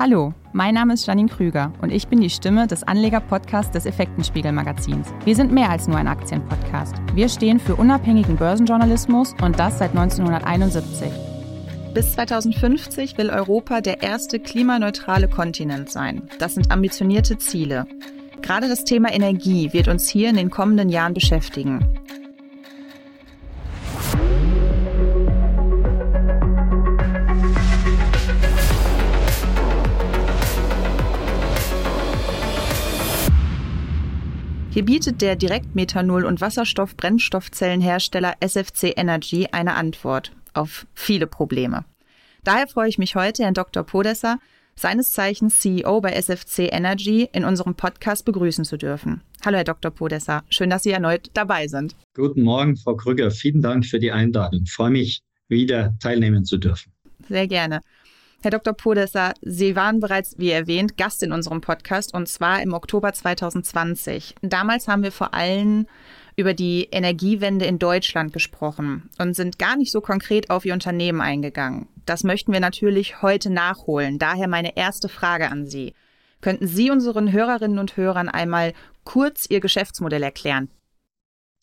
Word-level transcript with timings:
Hallo, 0.00 0.32
mein 0.52 0.74
Name 0.74 0.94
ist 0.94 1.08
Janine 1.08 1.28
Krüger 1.28 1.72
und 1.82 1.90
ich 1.90 2.06
bin 2.06 2.20
die 2.20 2.30
Stimme 2.30 2.68
des 2.68 2.84
Anleger-Podcasts 2.84 3.72
des 3.72 3.84
Effektenspiegel-Magazins. 3.84 5.08
Wir 5.24 5.34
sind 5.34 5.50
mehr 5.50 5.70
als 5.70 5.88
nur 5.88 5.96
ein 5.96 6.06
Aktienpodcast. 6.06 6.94
Wir 7.14 7.28
stehen 7.28 7.58
für 7.58 7.74
unabhängigen 7.74 8.36
Börsenjournalismus 8.36 9.34
und 9.42 9.58
das 9.58 9.80
seit 9.80 9.90
1971. 9.90 11.10
Bis 11.94 12.12
2050 12.12 13.18
will 13.18 13.28
Europa 13.28 13.80
der 13.80 14.00
erste 14.00 14.38
klimaneutrale 14.38 15.26
Kontinent 15.26 15.90
sein. 15.90 16.22
Das 16.38 16.54
sind 16.54 16.70
ambitionierte 16.70 17.36
Ziele. 17.38 17.84
Gerade 18.40 18.68
das 18.68 18.84
Thema 18.84 19.12
Energie 19.12 19.72
wird 19.72 19.88
uns 19.88 20.08
hier 20.08 20.30
in 20.30 20.36
den 20.36 20.50
kommenden 20.50 20.90
Jahren 20.90 21.12
beschäftigen. 21.12 21.84
Hier 34.78 34.84
bietet 34.84 35.22
der 35.22 35.34
Direktmethanol- 35.34 36.22
und 36.22 36.40
Wasserstoff-Brennstoffzellenhersteller 36.40 38.34
SFC 38.38 38.92
Energy 38.96 39.48
eine 39.50 39.74
Antwort 39.74 40.30
auf 40.54 40.86
viele 40.94 41.26
Probleme. 41.26 41.84
Daher 42.44 42.68
freue 42.68 42.88
ich 42.88 42.96
mich 42.96 43.16
heute, 43.16 43.42
Herrn 43.42 43.54
Dr. 43.54 43.82
Podesser, 43.82 44.38
seines 44.76 45.10
Zeichens 45.10 45.58
CEO 45.58 46.00
bei 46.00 46.12
SFC 46.12 46.68
Energy, 46.70 47.28
in 47.32 47.44
unserem 47.44 47.74
Podcast 47.74 48.24
begrüßen 48.24 48.64
zu 48.64 48.76
dürfen. 48.76 49.22
Hallo, 49.44 49.56
Herr 49.56 49.64
Dr. 49.64 49.90
Podesser. 49.90 50.44
Schön, 50.48 50.70
dass 50.70 50.84
Sie 50.84 50.92
erneut 50.92 51.28
dabei 51.34 51.66
sind. 51.66 51.96
Guten 52.14 52.42
Morgen, 52.42 52.76
Frau 52.76 52.94
Krüger. 52.94 53.32
Vielen 53.32 53.62
Dank 53.62 53.84
für 53.84 53.98
die 53.98 54.12
Einladung. 54.12 54.62
Ich 54.62 54.72
freue 54.72 54.90
mich, 54.90 55.22
wieder 55.48 55.98
teilnehmen 55.98 56.44
zu 56.44 56.56
dürfen. 56.56 56.92
Sehr 57.28 57.48
gerne. 57.48 57.80
Herr 58.40 58.52
Dr. 58.52 58.72
Podesser, 58.72 59.34
Sie 59.42 59.74
waren 59.74 59.98
bereits, 59.98 60.38
wie 60.38 60.52
erwähnt, 60.52 60.96
Gast 60.96 61.24
in 61.24 61.32
unserem 61.32 61.60
Podcast 61.60 62.14
und 62.14 62.28
zwar 62.28 62.62
im 62.62 62.72
Oktober 62.72 63.12
2020. 63.12 64.36
Damals 64.42 64.86
haben 64.86 65.02
wir 65.02 65.10
vor 65.10 65.34
allem 65.34 65.88
über 66.36 66.54
die 66.54 66.86
Energiewende 66.92 67.64
in 67.64 67.80
Deutschland 67.80 68.32
gesprochen 68.32 69.10
und 69.18 69.34
sind 69.34 69.58
gar 69.58 69.74
nicht 69.76 69.90
so 69.90 70.00
konkret 70.00 70.50
auf 70.50 70.64
Ihr 70.64 70.72
Unternehmen 70.72 71.20
eingegangen. 71.20 71.88
Das 72.06 72.22
möchten 72.22 72.52
wir 72.52 72.60
natürlich 72.60 73.22
heute 73.22 73.50
nachholen. 73.50 74.20
Daher 74.20 74.46
meine 74.46 74.76
erste 74.76 75.08
Frage 75.08 75.50
an 75.50 75.66
Sie. 75.66 75.94
Könnten 76.40 76.68
Sie 76.68 76.92
unseren 76.92 77.32
Hörerinnen 77.32 77.80
und 77.80 77.96
Hörern 77.96 78.28
einmal 78.28 78.72
kurz 79.02 79.46
Ihr 79.50 79.58
Geschäftsmodell 79.58 80.22
erklären? 80.22 80.70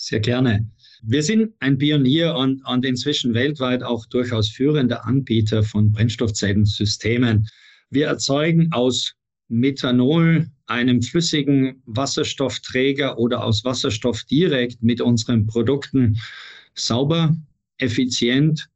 Sehr 0.08 0.20
gerne. 0.20 0.70
Wir 1.02 1.24
sind 1.24 1.56
ein 1.62 1.80
Pionier 1.80 2.36
und, 2.36 2.64
und 2.68 2.86
inzwischen 2.86 3.34
weltweit 3.34 3.82
auch 3.82 4.06
durchaus 4.06 4.50
führender 4.50 5.04
Anbieter 5.04 5.64
von 5.64 5.92
Brennstoffzellensystemen. 5.92 7.50
Wir 7.90 8.06
erzeugen 8.06 8.72
aus 8.72 9.16
Methanol, 9.48 10.48
einem 10.68 11.02
flüssigen 11.02 11.82
Wasserstoffträger 11.88 13.18
oder 13.18 13.44
aus 13.44 13.66
Wasserstoff 13.66 14.24
direkt 14.26 14.84
mit 14.84 15.02
unseren 15.02 15.48
Produkten 15.48 16.20
sauber, 16.76 17.36
effizient 17.80 18.70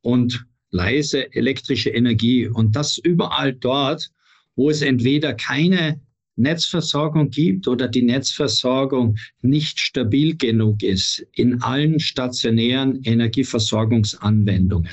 und 0.00 0.44
leise 0.72 1.32
elektrische 1.36 1.90
Energie. 1.90 2.48
Und 2.48 2.74
das 2.74 2.98
überall 2.98 3.52
dort, 3.52 4.10
wo 4.56 4.70
es 4.70 4.82
entweder 4.82 5.34
keine 5.34 6.00
Netzversorgung 6.36 7.30
gibt 7.30 7.68
oder 7.68 7.88
die 7.88 8.02
Netzversorgung 8.02 9.16
nicht 9.40 9.78
stabil 9.80 10.36
genug 10.36 10.82
ist 10.82 11.26
in 11.32 11.62
allen 11.62 12.00
stationären 12.00 13.00
Energieversorgungsanwendungen. 13.02 14.90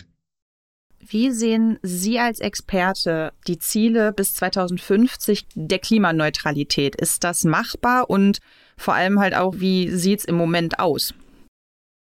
Wie 0.99 1.31
sehen 1.31 1.77
Sie 1.81 2.19
als 2.19 2.39
Experte 2.39 3.33
die 3.47 3.57
Ziele 3.57 4.13
bis 4.13 4.35
2050 4.35 5.45
der 5.55 5.79
Klimaneutralität? 5.79 6.95
Ist 6.95 7.23
das 7.23 7.43
machbar 7.43 8.09
und 8.09 8.39
vor 8.77 8.93
allem 8.93 9.19
halt 9.19 9.35
auch, 9.35 9.55
wie 9.57 9.89
sieht 9.89 10.19
es 10.19 10.25
im 10.25 10.35
Moment 10.35 10.79
aus? 10.79 11.13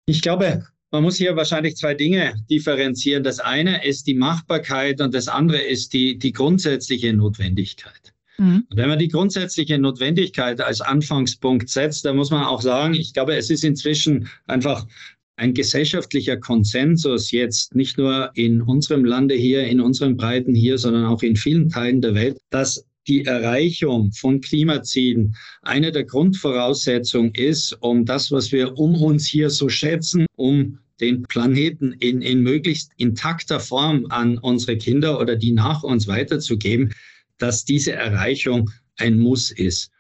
Ich 0.06 0.22
glaube, 0.22 0.68
man 0.92 1.04
muss 1.04 1.18
hier 1.18 1.36
wahrscheinlich 1.36 1.76
zwei 1.76 1.94
Dinge 1.94 2.36
differenzieren. 2.50 3.24
Das 3.24 3.40
eine 3.40 3.86
ist 3.86 4.06
die 4.06 4.16
Machbarkeit 4.16 5.02
und 5.02 5.14
das 5.14 5.28
andere 5.28 5.62
ist 5.62 5.94
die, 5.94 6.18
die 6.18 6.32
grundsätzliche 6.32 7.14
Notwendigkeit. 7.14 8.14
Mhm. 8.40 8.66
Wenn 8.74 8.90
man 8.90 9.00
die 9.00 9.10
grundsätzliche 9.10 9.78
Notwendigkeit 9.78 10.62
als 10.62 10.82
Anfangspunkt 10.82 11.70
setzt, 11.70 12.06
dann 12.06 12.16
muss 12.16 12.32
man 12.32 12.46
auch 12.46 12.62
sagen, 12.62 12.94
ich 12.94 13.14
glaube, 13.14 13.36
es 13.36 13.50
ist 13.50 13.64
inzwischen 13.64 14.30
einfach 14.48 14.88
ein 15.36 15.54
gesellschaftlicher 15.54 16.38
Konsensus 16.38 17.32
jetzt 17.32 17.76
nicht 17.76 17.98
nur 17.98 18.32
in 18.34 18.62
unserem 18.62 19.06
Lande 19.06 19.36
hier, 19.36 19.66
in 19.66 19.80
unseren 19.80 20.18
Breiten 20.18 20.54
hier, 20.54 20.78
sondern 20.78 21.06
auch 21.06 21.22
in 21.22 21.36
vielen 21.36 21.70
Teilen 21.70 22.02
der 22.02 22.14
Welt, 22.14 22.38
dass 22.50 22.86
die 23.08 23.26
Erreichung 23.26 24.12
von 24.12 24.42
Klimazielen 24.42 25.36
eine 25.62 25.92
der 25.92 26.04
Grundvoraussetzungen 26.04 27.34
ist, 27.34 27.78
um 27.82 28.06
das, 28.06 28.32
was 28.32 28.52
wir 28.52 28.78
um 28.78 28.96
uns 28.96 29.28
hier 29.28 29.50
so 29.50 29.70
schätzen, 29.70 30.26
um 30.36 30.80
den 31.00 31.24
Planeten 31.24 31.94
in, 31.94 32.22
in 32.22 32.42
möglichst 32.42 32.92
intakter 32.98 33.60
Form 33.60 34.06
an 34.10 34.38
unsere 34.38 34.78
Kinder 34.78 35.20
oder 35.20 35.38
die 35.38 35.54
nach 35.54 35.84
uns 35.84 36.08
weiterzugeben, 36.08 36.94
dass 37.40 37.66
diese 37.66 37.94
Erreichung 37.94 38.70
ein 38.98 39.18
Muss 39.18 39.52
ist. 39.52 39.92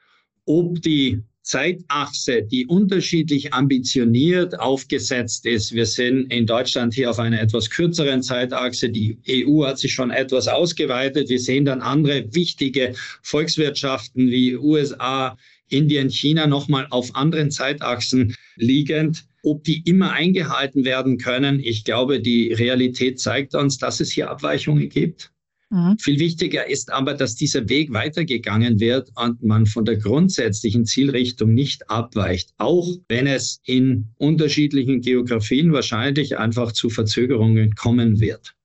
Ob 0.46 0.82
die 0.82 1.24
Zeitachse, 1.50 2.44
die 2.44 2.68
unterschiedlich 2.68 3.56
ambitioniert 3.56 4.60
aufgesetzt 4.60 5.48
ist. 5.48 5.74
Wir 5.74 5.88
sind 5.88 6.32
in 6.32 6.46
Deutschland 6.46 6.94
hier 6.94 7.10
auf 7.10 7.18
einer 7.18 7.42
etwas 7.42 7.72
kürzeren 7.72 8.22
Zeitachse. 8.22 8.88
Die 8.90 9.18
EU 9.28 9.66
hat 9.66 9.80
sich 9.80 9.92
schon 9.92 10.12
etwas 10.12 10.48
ausgeweitet. 10.48 11.28
Wir 11.28 11.40
sehen 11.40 11.66
dann 11.66 11.82
andere 11.82 12.36
wichtige 12.36 12.94
Volkswirtschaften 13.24 14.30
wie 14.30 14.58
USA, 14.58 15.38
Indien, 15.70 16.12
China 16.12 16.46
nochmal 16.46 16.86
auf 16.92 17.16
anderen 17.16 17.50
Zeitachsen 17.50 18.36
liegend. 18.56 19.26
Ob 19.42 19.64
die 19.64 19.82
immer 19.86 20.12
eingehalten 20.12 20.86
werden 20.86 21.18
können, 21.18 21.60
ich 21.60 21.84
glaube, 21.84 22.20
die 22.20 22.54
Realität 22.54 23.20
zeigt 23.20 23.56
uns, 23.56 23.80
dass 23.80 24.02
es 24.02 24.12
hier 24.12 24.30
Abweichungen 24.30 24.88
gibt. 24.90 25.32
Mhm. 25.70 25.98
Viel 26.00 26.20
wichtiger 26.20 26.68
ist 26.68 26.92
aber, 26.92 27.14
dass 27.14 27.36
dieser 27.36 27.70
Weg 27.70 27.94
weitergegangen 27.94 28.80
wird 28.80 29.12
und 29.16 29.44
man 29.44 29.66
von 29.66 29.86
der 29.86 29.98
grundsätzlichen 29.98 30.86
Zielrichtung 30.86 31.54
nicht 31.54 31.90
abweicht, 31.90 32.54
auch 32.58 32.88
wenn 33.08 33.28
es 33.28 33.62
in 33.66 34.10
unterschiedlichen 34.18 35.02
Geografien 35.02 35.72
wahrscheinlich 35.72 36.38
einfach 36.38 36.72
zu 36.72 36.90
Verzögerungen 36.90 37.76
kommen 37.76 38.20
wird. 38.20 38.56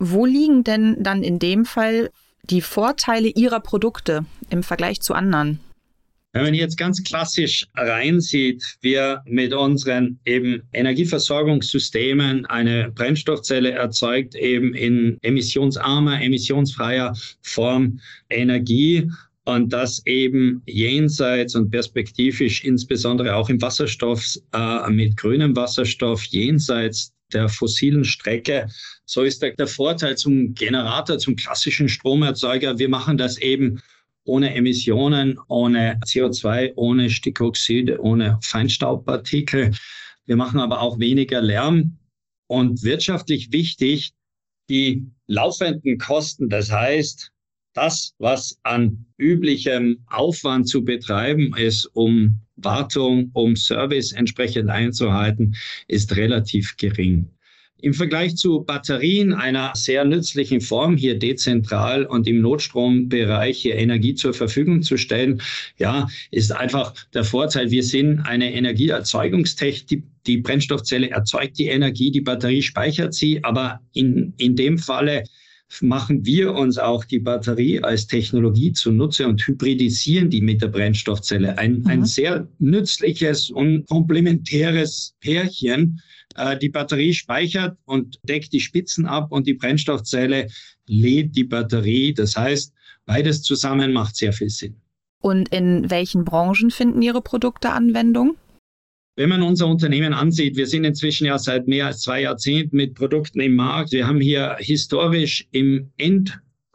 Wo 0.00 0.26
liegen 0.26 0.64
denn 0.64 0.96
dann 1.00 1.22
in 1.22 1.38
dem 1.38 1.64
Fall 1.64 2.10
die 2.44 2.60
Vorteile 2.60 3.28
Ihrer 3.28 3.60
Produkte 3.60 4.24
im 4.50 4.62
Vergleich 4.62 5.00
zu 5.00 5.14
anderen? 5.14 5.60
Wenn 6.38 6.44
man 6.44 6.54
jetzt 6.54 6.78
ganz 6.78 7.02
klassisch 7.02 7.66
reinsieht, 7.74 8.62
wir 8.80 9.22
mit 9.26 9.52
unseren 9.52 10.20
eben 10.24 10.62
Energieversorgungssystemen 10.72 12.46
eine 12.46 12.92
Brennstoffzelle 12.92 13.72
erzeugt 13.72 14.36
eben 14.36 14.72
in 14.72 15.18
emissionsarmer, 15.22 16.22
emissionsfreier 16.22 17.16
Form 17.42 17.98
Energie 18.30 19.10
und 19.46 19.72
das 19.72 20.06
eben 20.06 20.62
jenseits 20.64 21.56
und 21.56 21.72
perspektivisch 21.72 22.62
insbesondere 22.62 23.34
auch 23.34 23.48
im 23.48 23.60
Wasserstoff 23.60 24.36
äh, 24.52 24.90
mit 24.90 25.16
grünem 25.16 25.56
Wasserstoff 25.56 26.22
jenseits 26.26 27.12
der 27.32 27.48
fossilen 27.48 28.04
Strecke. 28.04 28.68
So 29.06 29.22
ist 29.22 29.42
der, 29.42 29.54
der 29.56 29.66
Vorteil 29.66 30.16
zum 30.16 30.54
Generator, 30.54 31.18
zum 31.18 31.34
klassischen 31.34 31.88
Stromerzeuger. 31.88 32.78
Wir 32.78 32.88
machen 32.88 33.18
das 33.18 33.38
eben 33.38 33.80
ohne 34.28 34.54
Emissionen, 34.54 35.38
ohne 35.48 35.98
CO2, 36.04 36.74
ohne 36.76 37.10
Stickoxide, 37.10 38.00
ohne 38.00 38.38
Feinstaubpartikel. 38.42 39.72
Wir 40.26 40.36
machen 40.36 40.60
aber 40.60 40.80
auch 40.80 40.98
weniger 40.98 41.40
Lärm 41.40 41.98
und 42.46 42.82
wirtschaftlich 42.82 43.52
wichtig, 43.52 44.12
die 44.68 45.06
laufenden 45.26 45.98
Kosten, 45.98 46.48
das 46.48 46.70
heißt, 46.70 47.32
das, 47.74 48.14
was 48.18 48.58
an 48.64 49.06
üblichem 49.16 50.04
Aufwand 50.08 50.68
zu 50.68 50.84
betreiben 50.84 51.54
ist, 51.56 51.86
um 51.94 52.40
Wartung, 52.56 53.30
um 53.34 53.56
Service 53.56 54.12
entsprechend 54.12 54.68
einzuhalten, 54.68 55.54
ist 55.86 56.16
relativ 56.16 56.76
gering. 56.76 57.30
Im 57.80 57.94
Vergleich 57.94 58.36
zu 58.36 58.62
Batterien 58.62 59.32
einer 59.32 59.72
sehr 59.76 60.04
nützlichen 60.04 60.60
Form, 60.60 60.96
hier 60.96 61.16
dezentral 61.16 62.04
und 62.04 62.26
im 62.26 62.40
Notstrombereich 62.40 63.58
hier 63.58 63.76
Energie 63.76 64.14
zur 64.16 64.34
Verfügung 64.34 64.82
zu 64.82 64.96
stellen, 64.96 65.40
ja, 65.76 66.08
ist 66.32 66.50
einfach 66.50 66.92
der 67.14 67.22
Vorteil. 67.22 67.70
Wir 67.70 67.84
sind 67.84 68.20
eine 68.20 68.52
Energieerzeugungstechnik. 68.52 70.02
Die, 70.26 70.38
Brennstoffzelle 70.38 71.10
erzeugt 71.10 71.58
die 71.58 71.68
Energie, 71.68 72.10
die 72.10 72.20
Batterie 72.20 72.62
speichert 72.62 73.14
sie, 73.14 73.42
aber 73.44 73.80
in, 73.94 74.34
in 74.36 74.56
dem 74.56 74.76
Falle 74.76 75.22
machen 75.80 76.24
wir 76.24 76.54
uns 76.54 76.78
auch 76.78 77.04
die 77.04 77.18
Batterie 77.18 77.80
als 77.80 78.06
Technologie 78.06 78.72
zunutze 78.72 79.28
und 79.28 79.46
hybridisieren 79.46 80.30
die 80.30 80.40
mit 80.40 80.62
der 80.62 80.68
Brennstoffzelle. 80.68 81.56
Ein, 81.58 81.80
mhm. 81.80 81.86
ein 81.86 82.04
sehr 82.04 82.48
nützliches 82.58 83.50
und 83.50 83.86
komplementäres 83.86 85.14
Pärchen, 85.20 86.00
die 86.60 86.68
Batterie 86.68 87.14
speichert 87.14 87.76
und 87.84 88.18
deckt 88.22 88.52
die 88.52 88.60
Spitzen 88.60 89.06
ab 89.06 89.32
und 89.32 89.46
die 89.46 89.54
Brennstoffzelle 89.54 90.48
lädt 90.86 91.36
die 91.36 91.44
Batterie. 91.44 92.14
Das 92.14 92.36
heißt, 92.36 92.72
beides 93.06 93.42
zusammen 93.42 93.92
macht 93.92 94.16
sehr 94.16 94.32
viel 94.32 94.50
Sinn. 94.50 94.76
Und 95.20 95.48
in 95.48 95.90
welchen 95.90 96.24
Branchen 96.24 96.70
finden 96.70 97.02
Ihre 97.02 97.22
Produkte 97.22 97.70
Anwendung? 97.70 98.36
Wenn 99.16 99.30
man 99.30 99.42
unser 99.42 99.66
Unternehmen 99.66 100.14
ansieht, 100.14 100.56
wir 100.56 100.68
sind 100.68 100.84
inzwischen 100.84 101.26
ja 101.26 101.38
seit 101.38 101.66
mehr 101.66 101.86
als 101.86 102.02
zwei 102.02 102.22
Jahrzehnten 102.22 102.76
mit 102.76 102.94
Produkten 102.94 103.40
im 103.40 103.56
Markt. 103.56 103.90
Wir 103.90 104.06
haben 104.06 104.20
hier 104.20 104.56
historisch 104.60 105.48
im 105.50 105.90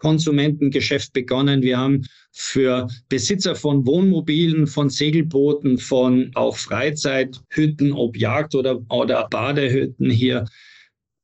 Endkonsumentengeschäft 0.03 1.13
begonnen. 1.13 1.61
Wir 1.61 1.77
haben 1.77 2.05
für 2.31 2.87
Besitzer 3.07 3.55
von 3.55 3.85
Wohnmobilen, 3.85 4.67
von 4.67 4.89
Segelbooten, 4.89 5.77
von 5.77 6.31
auch 6.35 6.57
Freizeithütten, 6.57 7.93
ob 7.93 8.17
Jagd 8.17 8.53
oder, 8.53 8.81
oder 8.89 9.27
Badehütten 9.29 10.09
hier 10.09 10.45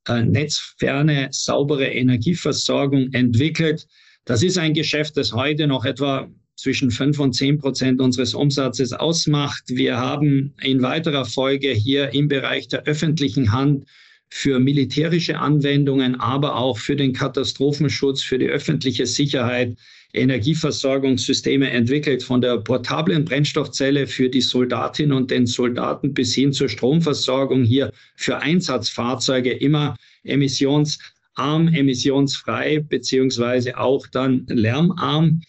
äh, 0.08 0.24
netzferne, 0.24 1.28
saubere 1.32 1.88
Energieversorgung 1.88 3.12
entwickelt. 3.12 3.86
Das 4.24 4.44
ist 4.44 4.58
ein 4.58 4.74
Geschäft, 4.74 5.18
das 5.18 5.34
heute 5.34 5.68
noch 5.68 5.84
etwa 5.84 6.30
zwischen 6.56 6.92
fünf 6.92 7.20
und 7.20 7.34
zehn 7.34 7.58
Prozent 7.58 8.00
unseres 8.00 8.34
Umsatzes 8.34 8.94
ausmacht. 8.94 9.64
Wir 9.68 9.98
haben 9.98 10.54
in 10.62 10.82
weiterer 10.82 11.26
Folge 11.26 11.72
hier 11.72 12.14
im 12.14 12.28
Bereich 12.28 12.68
der 12.68 12.84
öffentlichen 12.84 13.52
Hand 13.52 13.86
für 14.30 14.60
militärische 14.60 15.40
Anwendungen, 15.40 16.20
aber 16.20 16.56
auch 16.56 16.78
für 16.78 16.96
den 16.96 17.14
Katastrophenschutz, 17.14 18.22
für 18.22 18.38
die 18.38 18.48
öffentliche 18.48 19.06
Sicherheit 19.06 19.78
Energieversorgungssysteme 20.14 21.70
entwickelt, 21.70 22.24
von 22.24 22.42
der 22.42 22.58
portablen 22.58 23.26
Brennstoffzelle 23.26 24.08
für 24.08 24.30
die 24.30 24.42
Soldatinnen 24.42 25.16
und 25.16 25.30
den 25.30 25.46
Soldaten 25.46 26.14
bis 26.14 26.34
hin 26.34 26.52
zur 26.52 26.70
Stromversorgung 26.70 27.64
hier 27.64 27.92
für 28.16 28.40
Einsatzfahrzeuge 28.40 29.52
immer 29.52 29.96
emissionsarm, 30.24 31.68
emissionsfrei, 31.74 32.80
beziehungsweise 32.80 33.78
auch 33.78 34.08
dann 34.08 34.46
lärmarm. 34.48 35.42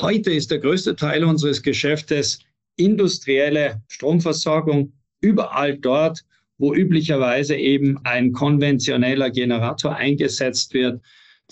Heute 0.00 0.32
ist 0.32 0.50
der 0.50 0.58
größte 0.58 0.96
Teil 0.96 1.24
unseres 1.24 1.62
Geschäftes 1.62 2.40
industrielle 2.76 3.82
Stromversorgung 3.88 4.92
überall 5.20 5.78
dort, 5.78 6.24
wo 6.58 6.74
üblicherweise 6.74 7.56
eben 7.56 7.98
ein 8.04 8.32
konventioneller 8.32 9.30
Generator 9.30 9.96
eingesetzt 9.96 10.74
wird. 10.74 11.00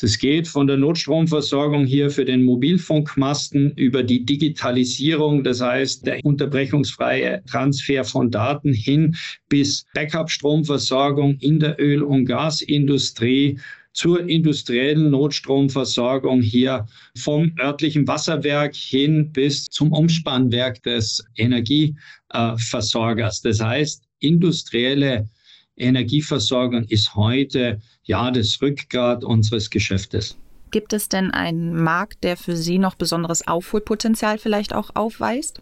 Das 0.00 0.18
geht 0.18 0.48
von 0.48 0.66
der 0.66 0.78
Notstromversorgung 0.78 1.84
hier 1.84 2.08
für 2.08 2.24
den 2.24 2.44
Mobilfunkmasten 2.44 3.72
über 3.72 4.02
die 4.02 4.24
Digitalisierung, 4.24 5.44
das 5.44 5.60
heißt 5.60 6.06
der 6.06 6.24
unterbrechungsfreie 6.24 7.42
Transfer 7.44 8.02
von 8.04 8.30
Daten 8.30 8.72
hin 8.72 9.14
bis 9.50 9.84
Backup-Stromversorgung 9.94 11.36
in 11.40 11.60
der 11.60 11.78
Öl- 11.78 12.02
und 12.02 12.24
Gasindustrie 12.24 13.58
zur 13.92 14.26
industriellen 14.26 15.10
Notstromversorgung 15.10 16.40
hier 16.40 16.86
vom 17.14 17.54
örtlichen 17.60 18.08
Wasserwerk 18.08 18.74
hin 18.74 19.30
bis 19.32 19.66
zum 19.66 19.92
Umspannwerk 19.92 20.82
des 20.82 21.22
Energieversorgers. 21.36 23.42
Das 23.42 23.60
heißt, 23.60 24.08
industrielle 24.22 25.28
Energieversorgung 25.76 26.84
ist 26.84 27.14
heute 27.14 27.80
ja 28.04 28.30
das 28.30 28.60
Rückgrat 28.60 29.24
unseres 29.24 29.70
Geschäftes. 29.70 30.38
Gibt 30.70 30.92
es 30.92 31.08
denn 31.08 31.30
einen 31.30 31.82
Markt, 31.82 32.24
der 32.24 32.36
für 32.36 32.56
Sie 32.56 32.78
noch 32.78 32.94
besonderes 32.94 33.46
Aufholpotenzial 33.46 34.38
vielleicht 34.38 34.74
auch 34.74 34.90
aufweist? 34.94 35.60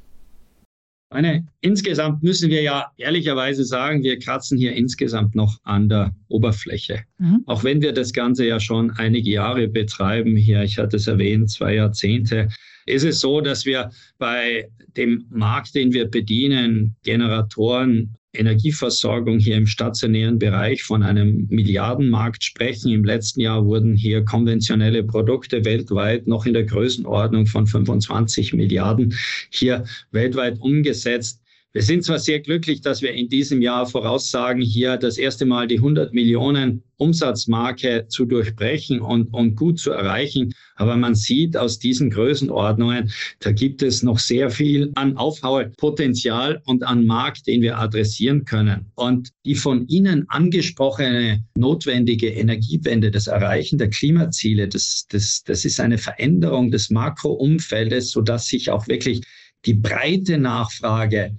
Meine, 1.13 1.45
insgesamt 1.61 2.23
müssen 2.23 2.51
wir 2.51 2.63
ja 2.63 2.93
ehrlicherweise 2.97 3.65
sagen, 3.65 4.05
wir 4.05 4.21
kratzen 4.21 4.57
hier 4.57 4.75
insgesamt 4.75 5.35
noch 5.35 5.59
an 5.65 5.89
der 5.89 6.15
Oberfläche. 6.29 7.03
Mhm. 7.19 7.43
Auch 7.47 7.65
wenn 7.65 7.83
wir 7.83 7.93
das 7.93 8.13
Ganze 8.13 8.47
ja 8.47 8.61
schon 8.61 8.93
einige 8.93 9.31
Jahre 9.31 9.67
betreiben, 9.67 10.37
hier, 10.37 10.63
ich 10.63 10.79
hatte 10.79 10.99
es 10.99 11.09
erwähnt, 11.09 11.51
zwei 11.51 11.75
Jahrzehnte, 11.75 12.49
ist 12.87 13.03
es 13.03 13.19
so, 13.19 13.41
dass 13.41 13.67
wir 13.67 13.91
bei 14.19 14.69
dem 14.97 15.27
Markt, 15.31 15.75
den 15.75 15.93
wir 15.93 16.09
bedienen, 16.09 16.95
Generatoren, 17.03 18.15
Energieversorgung 18.33 19.39
hier 19.39 19.57
im 19.57 19.67
stationären 19.67 20.39
Bereich 20.39 20.83
von 20.83 21.03
einem 21.03 21.47
Milliardenmarkt 21.51 22.45
sprechen. 22.45 22.93
Im 22.93 23.05
letzten 23.05 23.41
Jahr 23.41 23.65
wurden 23.65 23.97
hier 23.97 24.25
konventionelle 24.25 25.03
Produkte 25.03 25.65
weltweit 25.65 26.27
noch 26.27 26.47
in 26.47 26.55
der 26.55 26.65
Größenordnung 26.65 27.47
von 27.47 27.67
25 27.67 28.53
Milliarden 28.55 29.15
hier 29.51 29.85
weltweit 30.13 30.61
umgesetzt. 30.61 31.43
Wir 31.73 31.83
sind 31.83 32.03
zwar 32.03 32.19
sehr 32.19 32.41
glücklich, 32.41 32.81
dass 32.81 33.01
wir 33.01 33.13
in 33.13 33.29
diesem 33.29 33.63
Jahr 33.63 33.87
voraussagen, 33.87 34.61
hier 34.61 34.97
das 34.97 35.19
erste 35.19 35.47
Mal 35.47 35.69
die 35.69 35.77
100 35.77 36.13
Millionen 36.13 36.83
Umsatzmarke 36.97 38.07
zu 38.09 38.25
durchbrechen 38.25 39.01
und, 39.01 39.33
und 39.33 39.55
gut 39.55 39.79
zu 39.79 39.93
erreichen. 39.93 40.53
Aber 40.75 40.97
man 40.97 41.15
sieht 41.15 41.57
aus 41.57 41.79
diesen 41.79 42.11
Größenordnungen, 42.11 43.13
da 43.39 43.53
gibt 43.53 43.83
es 43.83 44.03
noch 44.03 44.19
sehr 44.19 44.51
viel 44.51 44.91
an 44.97 45.17
Aufholpotenzial 45.17 46.61
und 46.65 46.83
an 46.83 47.07
Markt, 47.07 47.47
den 47.47 47.63
wir 47.63 47.79
adressieren 47.79 48.45
können. 48.45 48.91
Und 48.97 49.31
die 49.45 49.55
von 49.55 49.87
Ihnen 49.87 50.29
angesprochene 50.29 51.45
notwendige 51.57 52.31
Energiewende, 52.31 53.13
das 53.13 53.29
Erreichen 53.29 53.79
der 53.79 53.91
Klimaziele, 53.91 54.67
das, 54.67 55.07
das, 55.09 55.45
das 55.45 55.65
ist 55.65 55.79
eine 55.79 55.99
Veränderung 55.99 56.73
des 56.73 56.91
Makroumfeldes, 56.91 58.11
sodass 58.11 58.47
sich 58.47 58.71
auch 58.71 58.89
wirklich 58.89 59.23
die 59.67 59.75
breite 59.75 60.39
Nachfrage 60.39 61.37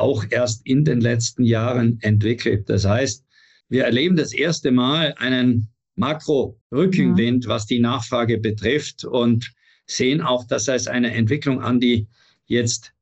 auch 0.00 0.24
erst 0.30 0.66
in 0.66 0.84
den 0.84 1.00
letzten 1.00 1.44
Jahren 1.44 1.98
entwickelt. 2.00 2.68
Das 2.68 2.84
heißt, 2.84 3.24
wir 3.68 3.84
erleben 3.84 4.16
das 4.16 4.32
erste 4.32 4.72
Mal 4.72 5.14
einen 5.18 5.68
Makro-Rückenwind, 5.96 7.46
was 7.46 7.66
die 7.66 7.78
Nachfrage 7.78 8.38
betrifft 8.38 9.04
und 9.04 9.52
sehen 9.86 10.20
auch, 10.20 10.44
dass 10.46 10.68
es 10.68 10.86
eine 10.86 11.12
Entwicklung 11.12 11.60
an, 11.60 11.78
die 11.78 12.08
jetzt 12.46 12.92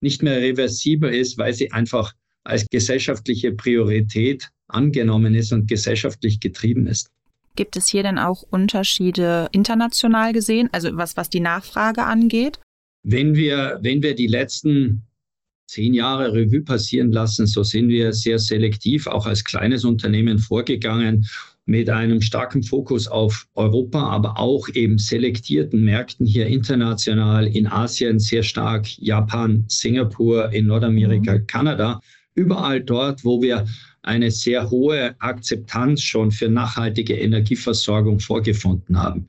nicht 0.00 0.22
mehr 0.22 0.40
reversibel 0.40 1.12
ist, 1.12 1.38
weil 1.38 1.54
sie 1.54 1.72
einfach 1.72 2.12
als 2.44 2.66
gesellschaftliche 2.70 3.52
Priorität 3.52 4.50
angenommen 4.68 5.34
ist 5.34 5.52
und 5.52 5.68
gesellschaftlich 5.68 6.40
getrieben 6.40 6.86
ist. 6.86 7.08
Gibt 7.54 7.76
es 7.76 7.88
hier 7.88 8.02
denn 8.02 8.18
auch 8.18 8.42
Unterschiede 8.42 9.48
international 9.52 10.32
gesehen, 10.32 10.68
also 10.72 10.96
was, 10.96 11.16
was 11.16 11.28
die 11.28 11.40
Nachfrage 11.40 12.04
angeht? 12.04 12.58
Wenn 13.04 13.34
wir, 13.34 13.78
wenn 13.82 14.02
wir 14.02 14.14
die 14.14 14.26
letzten 14.26 15.02
zehn 15.72 15.94
Jahre 15.94 16.34
Revue 16.34 16.60
passieren 16.60 17.12
lassen, 17.12 17.46
so 17.46 17.62
sind 17.62 17.88
wir 17.88 18.12
sehr 18.12 18.38
selektiv 18.38 19.06
auch 19.06 19.24
als 19.24 19.42
kleines 19.42 19.86
Unternehmen 19.86 20.38
vorgegangen 20.38 21.26
mit 21.64 21.88
einem 21.88 22.20
starken 22.20 22.62
Fokus 22.62 23.08
auf 23.08 23.46
Europa, 23.54 23.98
aber 24.00 24.38
auch 24.38 24.68
eben 24.74 24.98
selektierten 24.98 25.82
Märkten 25.82 26.26
hier 26.26 26.46
international 26.46 27.46
in 27.46 27.66
Asien 27.66 28.18
sehr 28.18 28.42
stark, 28.42 28.86
Japan, 28.98 29.64
Singapur, 29.68 30.52
in 30.52 30.66
Nordamerika, 30.66 31.38
mhm. 31.38 31.46
Kanada, 31.46 32.00
überall 32.34 32.82
dort, 32.82 33.24
wo 33.24 33.40
wir 33.40 33.64
eine 34.02 34.30
sehr 34.30 34.68
hohe 34.68 35.14
Akzeptanz 35.20 36.02
schon 36.02 36.32
für 36.32 36.50
nachhaltige 36.50 37.14
Energieversorgung 37.14 38.20
vorgefunden 38.20 38.98
haben. 38.98 39.26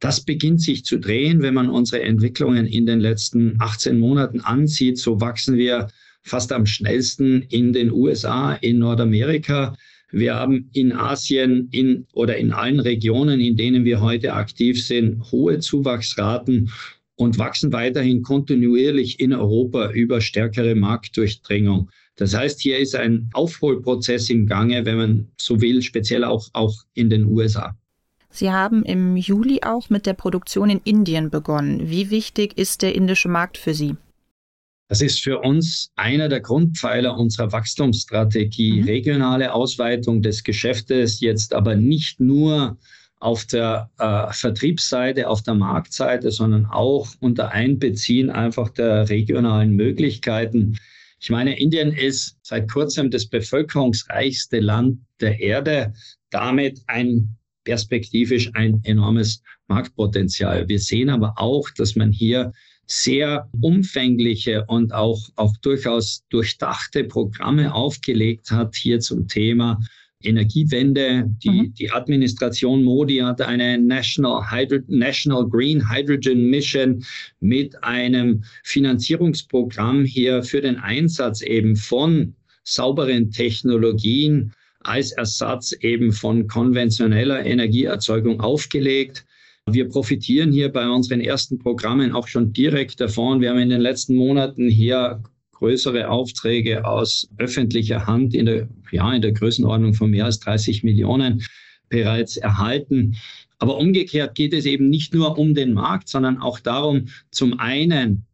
Das 0.00 0.20
beginnt 0.20 0.62
sich 0.62 0.84
zu 0.84 0.98
drehen, 0.98 1.42
wenn 1.42 1.54
man 1.54 1.68
unsere 1.68 2.02
Entwicklungen 2.02 2.66
in 2.66 2.86
den 2.86 3.00
letzten 3.00 3.56
18 3.58 3.98
Monaten 3.98 4.40
ansieht. 4.40 4.98
So 4.98 5.20
wachsen 5.20 5.56
wir 5.56 5.88
fast 6.22 6.52
am 6.52 6.66
schnellsten 6.66 7.42
in 7.42 7.72
den 7.72 7.90
USA, 7.90 8.54
in 8.54 8.78
Nordamerika. 8.78 9.76
Wir 10.10 10.34
haben 10.34 10.70
in 10.72 10.92
Asien 10.92 11.68
in, 11.72 12.06
oder 12.12 12.36
in 12.36 12.52
allen 12.52 12.80
Regionen, 12.80 13.40
in 13.40 13.56
denen 13.56 13.84
wir 13.84 14.00
heute 14.00 14.34
aktiv 14.34 14.84
sind, 14.84 15.32
hohe 15.32 15.58
Zuwachsraten 15.58 16.70
und 17.16 17.38
wachsen 17.38 17.72
weiterhin 17.72 18.22
kontinuierlich 18.22 19.18
in 19.18 19.32
Europa 19.32 19.90
über 19.90 20.20
stärkere 20.20 20.76
Marktdurchdringung. 20.76 21.90
Das 22.16 22.34
heißt, 22.34 22.60
hier 22.60 22.78
ist 22.78 22.94
ein 22.94 23.28
Aufholprozess 23.32 24.30
im 24.30 24.46
Gange, 24.46 24.84
wenn 24.84 24.96
man 24.96 25.28
so 25.36 25.60
will, 25.60 25.82
speziell 25.82 26.24
auch, 26.24 26.48
auch 26.52 26.74
in 26.94 27.10
den 27.10 27.24
USA. 27.24 27.76
Sie 28.38 28.52
haben 28.52 28.84
im 28.84 29.16
Juli 29.16 29.62
auch 29.64 29.90
mit 29.90 30.06
der 30.06 30.12
Produktion 30.12 30.70
in 30.70 30.80
Indien 30.84 31.28
begonnen. 31.28 31.90
Wie 31.90 32.10
wichtig 32.10 32.56
ist 32.56 32.82
der 32.82 32.94
indische 32.94 33.28
Markt 33.28 33.58
für 33.58 33.74
Sie? 33.74 33.96
Das 34.86 35.02
ist 35.02 35.20
für 35.20 35.40
uns 35.40 35.90
einer 35.96 36.28
der 36.28 36.40
Grundpfeiler 36.40 37.18
unserer 37.18 37.50
Wachstumsstrategie. 37.50 38.82
Mhm. 38.82 38.84
Regionale 38.84 39.52
Ausweitung 39.52 40.22
des 40.22 40.44
Geschäftes, 40.44 41.18
jetzt 41.18 41.52
aber 41.52 41.74
nicht 41.74 42.20
nur 42.20 42.78
auf 43.18 43.44
der 43.44 43.90
äh, 43.98 44.32
Vertriebsseite, 44.32 45.28
auf 45.28 45.42
der 45.42 45.54
Marktseite, 45.54 46.30
sondern 46.30 46.66
auch 46.66 47.08
unter 47.18 47.50
Einbeziehen 47.50 48.30
einfach 48.30 48.68
der 48.68 49.08
regionalen 49.08 49.72
Möglichkeiten. 49.72 50.78
Ich 51.18 51.30
meine, 51.30 51.58
Indien 51.58 51.90
ist 51.90 52.38
seit 52.42 52.70
kurzem 52.70 53.10
das 53.10 53.26
bevölkerungsreichste 53.26 54.60
Land 54.60 55.00
der 55.20 55.40
Erde, 55.40 55.92
damit 56.30 56.82
ein 56.86 57.37
perspektivisch 57.68 58.50
ein 58.54 58.80
enormes 58.84 59.42
Marktpotenzial. 59.68 60.66
Wir 60.68 60.78
sehen 60.78 61.10
aber 61.10 61.34
auch, 61.36 61.68
dass 61.76 61.96
man 61.96 62.10
hier 62.10 62.50
sehr 62.86 63.46
umfängliche 63.60 64.64
und 64.68 64.94
auch, 64.94 65.20
auch 65.36 65.54
durchaus 65.58 66.24
durchdachte 66.30 67.04
Programme 67.04 67.74
aufgelegt 67.74 68.50
hat 68.50 68.74
hier 68.74 69.00
zum 69.00 69.28
Thema 69.28 69.78
Energiewende. 70.22 71.24
Die, 71.44 71.50
mhm. 71.50 71.74
die 71.74 71.90
Administration 71.90 72.82
Modi 72.82 73.18
hat 73.18 73.42
eine 73.42 73.76
National, 73.76 74.50
Hydro 74.50 74.78
National 74.88 75.46
Green 75.46 75.90
Hydrogen 75.90 76.48
Mission 76.48 77.04
mit 77.40 77.84
einem 77.84 78.42
Finanzierungsprogramm 78.64 80.06
hier 80.06 80.42
für 80.42 80.62
den 80.62 80.78
Einsatz 80.78 81.42
eben 81.42 81.76
von 81.76 82.34
sauberen 82.64 83.30
Technologien 83.30 84.54
als 84.80 85.12
Ersatz 85.12 85.72
eben 85.72 86.12
von 86.12 86.46
konventioneller 86.46 87.44
Energieerzeugung 87.44 88.40
aufgelegt. 88.40 89.26
Wir 89.66 89.88
profitieren 89.88 90.52
hier 90.52 90.70
bei 90.70 90.88
unseren 90.88 91.20
ersten 91.20 91.58
Programmen 91.58 92.12
auch 92.12 92.28
schon 92.28 92.52
direkt 92.52 93.00
davon. 93.00 93.40
Wir 93.40 93.50
haben 93.50 93.58
in 93.58 93.68
den 93.68 93.80
letzten 93.80 94.14
Monaten 94.14 94.68
hier 94.68 95.22
größere 95.52 96.08
Aufträge 96.08 96.86
aus 96.86 97.28
öffentlicher 97.36 98.06
Hand 98.06 98.34
in 98.34 98.46
der, 98.46 98.68
ja, 98.92 99.12
in 99.12 99.22
der 99.22 99.32
Größenordnung 99.32 99.92
von 99.94 100.10
mehr 100.10 100.24
als 100.24 100.38
30 100.40 100.84
Millionen 100.84 101.44
bereits 101.88 102.36
erhalten. 102.36 103.16
Aber 103.58 103.76
umgekehrt 103.76 104.36
geht 104.36 104.54
es 104.54 104.66
eben 104.66 104.88
nicht 104.88 105.12
nur 105.12 105.36
um 105.36 105.54
den 105.54 105.74
Markt, 105.74 106.08
sondern 106.08 106.38
auch 106.38 106.60
darum, 106.60 107.08
zum 107.30 107.58
einen 107.58 108.24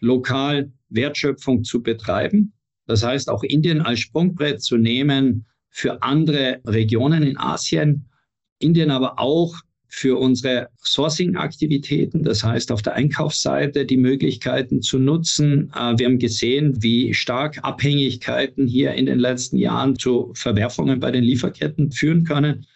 lokal 0.00 0.72
Wertschöpfung 0.88 1.64
zu 1.64 1.82
betreiben. 1.82 2.52
Das 2.86 3.04
heißt, 3.04 3.28
auch 3.28 3.42
Indien 3.42 3.82
als 3.82 4.00
Sprungbrett 4.00 4.62
zu 4.62 4.78
nehmen 4.78 5.44
für 5.70 6.02
andere 6.02 6.60
Regionen 6.66 7.22
in 7.22 7.38
Asien. 7.38 8.06
Indien 8.58 8.90
aber 8.90 9.18
auch 9.18 9.54
für 9.92 10.18
unsere 10.18 10.68
Sourcing-Aktivitäten, 10.84 12.22
das 12.22 12.44
heißt 12.44 12.70
auf 12.70 12.80
der 12.80 12.94
Einkaufsseite 12.94 13.84
die 13.84 13.96
Möglichkeiten 13.96 14.82
zu 14.82 15.00
nutzen. 15.00 15.72
Äh, 15.74 15.98
wir 15.98 16.06
haben 16.06 16.20
gesehen, 16.20 16.80
wie 16.80 17.12
stark 17.12 17.58
Abhängigkeiten 17.64 18.68
hier 18.68 18.92
in 18.94 19.06
den 19.06 19.18
letzten 19.18 19.56
Jahren 19.56 19.98
zu 19.98 20.30
Verwerfungen 20.34 21.00
bei 21.00 21.10
den 21.10 21.24
Lieferketten 21.24 21.90
führen 21.90 22.24
können. 22.24 22.66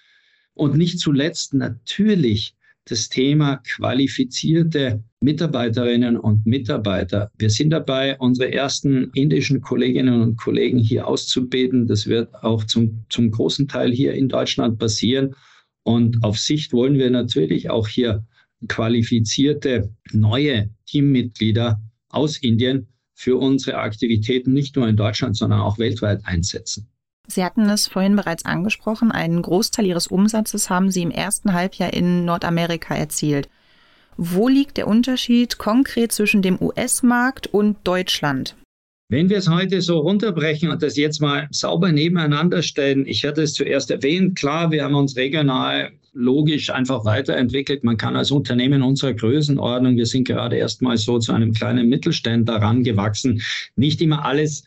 Und 0.55 0.77
nicht 0.77 0.99
zuletzt 0.99 1.55
natürlich 1.55 2.55
das 2.87 3.09
Thema 3.09 3.57
qualifizierte 3.67 5.03
Mitarbeiterinnen 5.21 6.19
und 6.19 6.45
Mitarbeiter. 6.45 7.31
Wir 7.39 7.49
sind 7.49 7.71
dabei, 7.71 8.19
unsere 8.19 8.53
ersten 8.53 9.11
indischen 9.15 9.63
Kolleginnen 9.63 10.21
und 10.21 10.37
Kollegen 10.37 10.79
hier 10.79 11.09
auszubilden. 11.09 11.87
Das 11.87 12.07
wird 12.07 12.35
auch 12.43 12.65
zum, 12.65 13.05
zum 13.09 13.31
großen 13.31 13.69
Teil 13.69 13.91
hier 13.93 14.13
in 14.13 14.29
Deutschland 14.29 14.79
passieren. 14.79 15.35
Und 15.83 16.23
auf 16.23 16.39
Sicht 16.39 16.73
wollen 16.73 16.99
wir 16.99 17.11
natürlich 17.11 17.71
auch 17.71 17.89
hier 17.89 18.27
qualifizierte 18.69 19.91
neue 20.13 20.71
Teammitglieder 20.87 21.81
aus 22.11 22.39
Indien 22.39 22.89
für 23.15 23.37
unsere 23.37 23.79
Aktivitäten 23.79 24.53
nicht 24.53 24.77
nur 24.77 24.89
in 24.89 24.97
Deutschland, 24.97 25.37
sondern 25.37 25.61
auch 25.61 25.79
weltweit 25.79 26.25
einsetzen. 26.25 26.89
Sie 27.27 27.43
hatten 27.43 27.69
es 27.71 27.87
vorhin 27.87 28.17
bereits 28.17 28.45
angesprochen, 28.45 29.11
einen 29.11 29.41
Großteil 29.41 29.87
Ihres 29.87 30.07
Umsatzes 30.07 30.69
haben 30.69 30.91
Sie 30.91 31.03
im 31.03 31.11
ersten 31.11 31.53
Halbjahr 31.55 31.93
in 31.93 32.25
Nordamerika 32.25 32.95
erzielt. 32.95 33.49
Wo 34.17 34.49
liegt 34.49 34.77
der 34.77 34.87
Unterschied 34.87 35.59
konkret 35.59 36.13
zwischen 36.13 36.43
dem 36.43 36.61
US-Markt 36.61 37.47
und 37.47 37.79
Deutschland? 37.85 38.57
Wenn 39.11 39.29
wir 39.29 39.39
es 39.39 39.49
heute 39.49 39.81
so 39.83 39.99
runterbrechen 39.99 40.71
und 40.71 40.83
das 40.83 40.97
jetzt 40.97 41.21
mal 41.21 41.49
sauber 41.51 41.93
nebeneinander 41.93 42.63
stellen, 42.63 43.07
ich 43.07 43.25
hatte 43.25 43.43
es 43.43 43.55
zuerst 43.55 43.91
erwähnt, 43.91 44.37
klar, 44.37 44.71
wir 44.71 44.85
haben 44.85 44.95
uns 44.95 45.17
regional 45.17 45.93
logisch 46.15 46.71
einfach 46.71 47.05
weiterentwickelt. 47.05 47.85
Man 47.85 47.97
kann 47.97 48.17
als 48.17 48.31
Unternehmen 48.31 48.83
unserer 48.83 49.13
Größenordnung, 49.15 49.97
wir 49.97 50.07
sind 50.07 50.27
gerade 50.27 50.57
erst 50.57 50.81
mal 50.81 50.97
so 50.97 51.19
zu 51.19 51.33
einem 51.33 51.53
kleinen 51.53 51.89
Mittelständler 51.89 52.63
rangewachsen, 52.63 53.43
nicht 53.77 54.01
immer 54.01 54.25
alles 54.25 54.65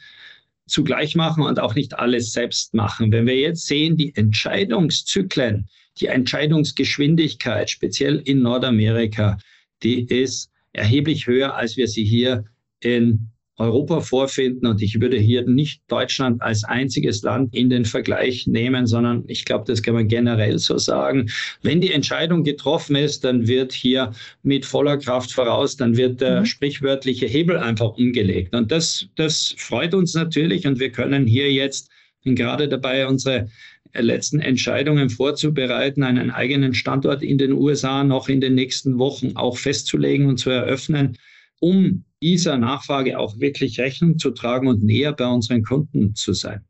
zugleich 0.67 1.15
machen 1.15 1.43
und 1.43 1.59
auch 1.59 1.75
nicht 1.75 1.97
alles 1.97 2.31
selbst 2.31 2.73
machen. 2.73 3.11
Wenn 3.11 3.25
wir 3.25 3.35
jetzt 3.35 3.65
sehen, 3.65 3.97
die 3.97 4.13
Entscheidungszyklen, 4.15 5.67
die 5.99 6.07
Entscheidungsgeschwindigkeit, 6.07 7.69
speziell 7.69 8.21
in 8.25 8.41
Nordamerika, 8.41 9.37
die 9.81 10.01
ist 10.01 10.51
erheblich 10.73 11.27
höher, 11.27 11.55
als 11.55 11.77
wir 11.77 11.87
sie 11.87 12.03
hier 12.03 12.45
in 12.79 13.29
Europa 13.57 14.01
vorfinden. 14.01 14.67
Und 14.67 14.81
ich 14.81 15.01
würde 15.01 15.17
hier 15.17 15.43
nicht 15.43 15.81
Deutschland 15.87 16.41
als 16.41 16.63
einziges 16.63 17.21
Land 17.23 17.53
in 17.53 17.69
den 17.69 17.85
Vergleich 17.85 18.47
nehmen, 18.47 18.85
sondern 18.85 19.23
ich 19.27 19.45
glaube, 19.45 19.65
das 19.65 19.81
kann 19.81 19.95
man 19.95 20.07
generell 20.07 20.57
so 20.59 20.77
sagen. 20.77 21.29
Wenn 21.63 21.81
die 21.81 21.91
Entscheidung 21.91 22.43
getroffen 22.43 22.95
ist, 22.95 23.23
dann 23.23 23.47
wird 23.47 23.73
hier 23.73 24.11
mit 24.43 24.65
voller 24.65 24.97
Kraft 24.97 25.31
voraus, 25.31 25.75
dann 25.75 25.97
wird 25.97 26.21
der 26.21 26.41
mhm. 26.41 26.45
sprichwörtliche 26.45 27.25
Hebel 27.25 27.57
einfach 27.57 27.97
umgelegt. 27.97 28.53
Und 28.53 28.71
das, 28.71 29.07
das 29.15 29.55
freut 29.57 29.93
uns 29.93 30.13
natürlich. 30.13 30.67
Und 30.67 30.79
wir 30.79 30.91
können 30.91 31.25
hier 31.25 31.51
jetzt 31.51 31.89
gerade 32.23 32.67
dabei, 32.67 33.07
unsere 33.07 33.47
letzten 33.93 34.39
Entscheidungen 34.39 35.09
vorzubereiten, 35.09 36.03
einen 36.03 36.29
eigenen 36.29 36.73
Standort 36.73 37.23
in 37.23 37.37
den 37.37 37.53
USA 37.53 38.03
noch 38.03 38.29
in 38.29 38.41
den 38.41 38.53
nächsten 38.53 38.99
Wochen 38.99 39.31
auch 39.35 39.57
festzulegen 39.57 40.27
und 40.27 40.37
zu 40.37 40.49
eröffnen 40.49 41.17
um 41.59 42.03
dieser 42.21 42.57
Nachfrage 42.57 43.19
auch 43.19 43.39
wirklich 43.39 43.79
Rechnung 43.79 44.17
zu 44.17 44.31
tragen 44.31 44.67
und 44.67 44.83
näher 44.83 45.13
bei 45.13 45.27
unseren 45.27 45.63
Kunden 45.63 46.15
zu 46.15 46.33
sein. 46.33 46.61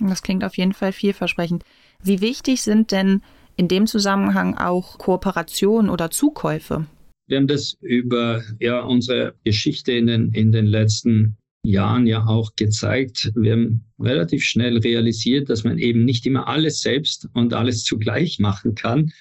Das 0.00 0.22
klingt 0.22 0.44
auf 0.44 0.56
jeden 0.56 0.72
Fall 0.72 0.92
vielversprechend. 0.92 1.64
Wie 2.02 2.20
wichtig 2.20 2.62
sind 2.62 2.92
denn 2.92 3.22
in 3.56 3.68
dem 3.68 3.86
Zusammenhang 3.86 4.56
auch 4.56 4.98
Kooperationen 4.98 5.90
oder 5.90 6.10
Zukäufe? 6.10 6.86
Wir 7.26 7.36
haben 7.36 7.48
das 7.48 7.76
über 7.80 8.42
ja, 8.60 8.80
unsere 8.80 9.34
Geschichte 9.44 9.92
in 9.92 10.06
den, 10.06 10.32
in 10.32 10.52
den 10.52 10.66
letzten 10.66 11.36
Jahren 11.64 12.06
ja 12.06 12.24
auch 12.24 12.54
gezeigt. 12.56 13.32
Wir 13.34 13.52
haben 13.52 13.84
relativ 13.98 14.44
schnell 14.44 14.78
realisiert, 14.78 15.50
dass 15.50 15.64
man 15.64 15.78
eben 15.78 16.04
nicht 16.04 16.24
immer 16.24 16.46
alles 16.46 16.80
selbst 16.80 17.28
und 17.34 17.52
alles 17.52 17.84
zugleich 17.84 18.38
machen 18.38 18.74
kann, 18.74 19.12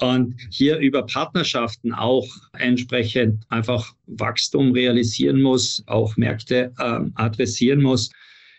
und 0.00 0.34
hier 0.50 0.78
über 0.78 1.06
Partnerschaften 1.06 1.92
auch 1.92 2.26
entsprechend 2.58 3.44
einfach 3.48 3.94
Wachstum 4.06 4.72
realisieren 4.72 5.40
muss, 5.40 5.82
auch 5.86 6.16
Märkte 6.16 6.72
äh, 6.78 7.00
adressieren 7.14 7.82
muss. 7.82 8.10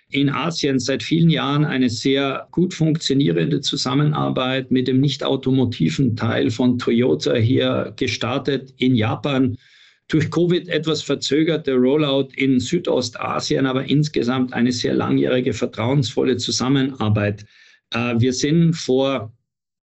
In 0.09 0.29
Asien 0.29 0.79
seit 0.79 1.03
vielen 1.03 1.29
Jahren 1.29 1.65
eine 1.65 1.89
sehr 1.89 2.47
gut 2.51 2.73
funktionierende 2.73 3.59
Zusammenarbeit 3.61 4.71
mit 4.71 4.87
dem 4.87 5.01
nicht 5.01 5.23
automotiven 5.23 6.15
Teil 6.15 6.51
von 6.51 6.77
Toyota 6.77 7.35
hier 7.35 7.91
gestartet. 7.97 8.73
In 8.77 8.95
Japan 8.95 9.57
durch 10.07 10.29
Covid 10.29 10.67
etwas 10.69 11.01
verzögerte 11.01 11.73
Rollout 11.73 12.29
in 12.35 12.59
Südostasien, 12.59 13.65
aber 13.65 13.85
insgesamt 13.85 14.53
eine 14.53 14.71
sehr 14.71 14.93
langjährige, 14.93 15.53
vertrauensvolle 15.53 16.37
Zusammenarbeit. 16.37 17.43
Äh, 17.91 18.15
wir 18.19 18.31
sind 18.31 18.73
vor 18.73 19.34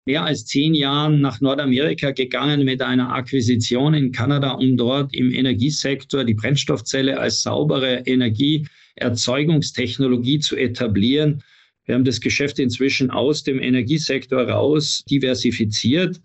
mehr 0.07 0.25
als 0.25 0.47
zehn 0.47 0.75
Jahren 0.75 1.21
nach 1.21 1.41
Nordamerika 1.41 2.13
gegangen 2.13 2.65
mit 2.65 2.81
einer 2.81 3.13
Akquisition 3.13 3.93
in 3.93 4.13
Kanada, 4.13 4.53
um 4.53 4.77
dort 4.77 5.13
im 5.13 5.33
Energiesektor 5.33 6.23
die 6.25 6.35
Brennstoffzelle 6.35 7.19
als 7.19 7.43
saubere 7.43 8.05
Energieerzeugungstechnologie 8.07 10.39
zu 10.39 10.55
etablieren. 10.57 11.43
Wir 11.85 11.97
haben 11.97 12.05
das 12.05 12.21
Geschäft 12.21 12.61
inzwischen 12.61 13.11
aus 13.11 13.43
dem 13.43 13.61
Energiesektor 13.61 14.49
raus 14.49 15.03
diversifiziert 15.11 16.21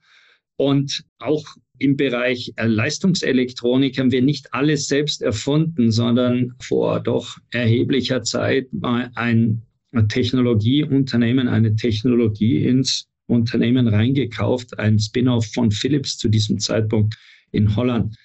und 0.57 1.03
auch 1.17 1.43
im 1.79 1.97
Bereich 1.97 2.53
Leistungselektronik 2.57 3.97
haben 3.97 4.11
wir 4.11 4.21
nicht 4.21 4.53
alles 4.53 4.87
selbst 4.87 5.23
erfunden, 5.23 5.91
sondern 5.91 6.53
vor 6.59 6.99
doch 6.99 7.39
erheblicher 7.49 8.21
Zeit 8.21 8.67
ein 8.83 9.63
Technologieunternehmen 10.07 11.47
eine 11.47 11.75
Technologie 11.75 12.63
ins 12.63 13.10
Unternehmen 13.31 13.87
reingekauft, 13.87 14.77
ein 14.77 14.99
Spin-off 14.99 15.47
von 15.53 15.71
Philips 15.71 16.17
zu 16.17 16.29
diesem 16.29 16.59
Zeitpunkt 16.59 17.17
in 17.51 17.75
Holland. 17.75 18.15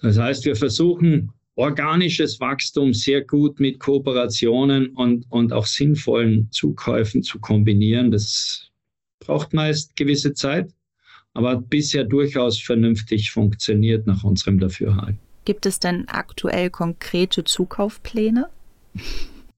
Das 0.00 0.18
heißt, 0.18 0.44
wir 0.44 0.56
versuchen 0.56 1.32
organisches 1.54 2.40
Wachstum 2.40 2.92
sehr 2.92 3.22
gut 3.22 3.60
mit 3.60 3.78
Kooperationen 3.78 4.88
und, 4.88 5.26
und 5.30 5.52
auch 5.52 5.66
sinnvollen 5.66 6.50
Zukäufen 6.50 7.22
zu 7.22 7.38
kombinieren. 7.38 8.10
Das 8.10 8.70
braucht 9.20 9.52
meist 9.52 9.94
gewisse 9.96 10.34
Zeit, 10.34 10.72
aber 11.34 11.50
hat 11.50 11.70
bisher 11.70 12.04
durchaus 12.04 12.58
vernünftig 12.58 13.30
funktioniert 13.30 14.06
nach 14.06 14.24
unserem 14.24 14.58
Dafürhalten. 14.58 15.18
Gibt 15.44 15.66
es 15.66 15.78
denn 15.78 16.08
aktuell 16.08 16.70
konkrete 16.70 17.44
Zukaufpläne? 17.44 18.48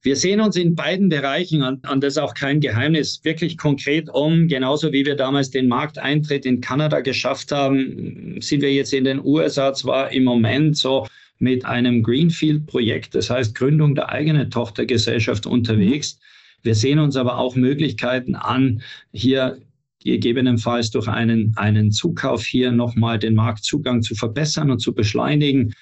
Wir 0.04 0.16
sehen 0.16 0.42
uns 0.42 0.56
in 0.56 0.74
beiden 0.74 1.08
Bereichen, 1.08 1.62
und, 1.62 1.82
das 2.02 2.14
ist 2.14 2.18
auch 2.18 2.34
kein 2.34 2.60
Geheimnis, 2.60 3.24
wirklich 3.24 3.56
konkret 3.56 4.10
um. 4.10 4.48
Genauso 4.48 4.92
wie 4.92 5.06
wir 5.06 5.16
damals 5.16 5.50
den 5.50 5.66
Markteintritt 5.66 6.44
in 6.44 6.60
Kanada 6.60 7.00
geschafft 7.00 7.50
haben, 7.52 8.36
sind 8.38 8.60
wir 8.60 8.70
jetzt 8.70 8.92
in 8.92 9.04
den 9.04 9.24
USA 9.24 9.72
zwar 9.72 10.12
im 10.12 10.24
Moment 10.24 10.76
so 10.76 11.06
mit 11.38 11.64
einem 11.64 12.02
Greenfield-Projekt, 12.02 13.14
das 13.14 13.30
heißt 13.30 13.54
Gründung 13.54 13.94
der 13.94 14.10
eigenen 14.10 14.50
Tochtergesellschaft 14.50 15.46
unterwegs. 15.46 16.18
Wir 16.62 16.74
sehen 16.74 16.98
uns 16.98 17.16
aber 17.16 17.38
auch 17.38 17.56
Möglichkeiten 17.56 18.34
an, 18.34 18.82
hier 19.10 19.58
gegebenenfalls 20.04 20.90
durch 20.90 21.08
einen, 21.08 21.54
einen 21.56 21.92
Zukauf 21.92 22.44
hier 22.44 22.72
nochmal 22.72 23.18
den 23.18 23.34
Marktzugang 23.34 24.02
zu 24.02 24.14
verbessern 24.14 24.70
und 24.70 24.80
zu 24.80 24.92
beschleunigen. 24.92 25.72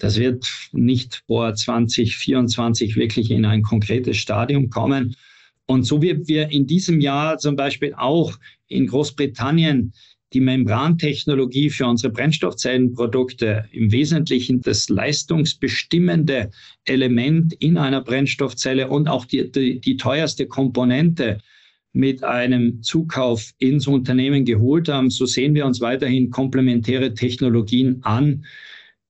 Das 0.00 0.18
wird 0.18 0.50
nicht 0.72 1.22
vor 1.26 1.54
2024 1.54 2.96
wirklich 2.96 3.30
in 3.30 3.44
ein 3.44 3.62
konkretes 3.62 4.16
Stadium 4.16 4.70
kommen. 4.70 5.14
Und 5.66 5.84
so 5.84 6.02
wie 6.02 6.26
wir 6.26 6.50
in 6.50 6.66
diesem 6.66 7.00
Jahr 7.00 7.38
zum 7.38 7.54
Beispiel 7.54 7.94
auch 7.94 8.36
in 8.66 8.86
Großbritannien 8.86 9.92
die 10.32 10.40
Membrantechnologie 10.40 11.70
für 11.70 11.86
unsere 11.86 12.12
Brennstoffzellenprodukte 12.12 13.66
im 13.72 13.92
Wesentlichen 13.92 14.62
das 14.62 14.88
leistungsbestimmende 14.88 16.50
Element 16.84 17.52
in 17.54 17.76
einer 17.76 18.00
Brennstoffzelle 18.00 18.88
und 18.88 19.08
auch 19.08 19.26
die, 19.26 19.50
die, 19.50 19.80
die 19.80 19.96
teuerste 19.96 20.46
Komponente 20.46 21.38
mit 21.92 22.22
einem 22.22 22.82
Zukauf 22.82 23.52
ins 23.58 23.86
Unternehmen 23.86 24.44
geholt 24.44 24.88
haben, 24.88 25.10
so 25.10 25.26
sehen 25.26 25.54
wir 25.54 25.66
uns 25.66 25.80
weiterhin 25.80 26.30
komplementäre 26.30 27.14
Technologien 27.14 27.98
an, 28.02 28.44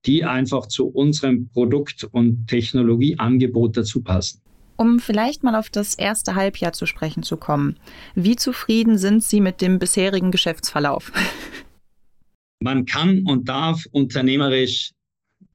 die 0.05 0.23
einfach 0.23 0.67
zu 0.67 0.87
unserem 0.87 1.49
Produkt- 1.49 2.03
und 2.11 2.47
Technologieangebot 2.47 3.77
dazu 3.77 4.01
passen. 4.01 4.41
Um 4.77 4.99
vielleicht 4.99 5.43
mal 5.43 5.55
auf 5.55 5.69
das 5.69 5.93
erste 5.93 6.35
Halbjahr 6.35 6.73
zu 6.73 6.87
sprechen 6.87 7.21
zu 7.21 7.37
kommen. 7.37 7.77
Wie 8.15 8.35
zufrieden 8.35 8.97
sind 8.97 9.23
Sie 9.23 9.39
mit 9.39 9.61
dem 9.61 9.77
bisherigen 9.77 10.31
Geschäftsverlauf? 10.31 11.11
Man 12.63 12.85
kann 12.85 13.23
und 13.25 13.49
darf 13.49 13.85
unternehmerisch, 13.91 14.91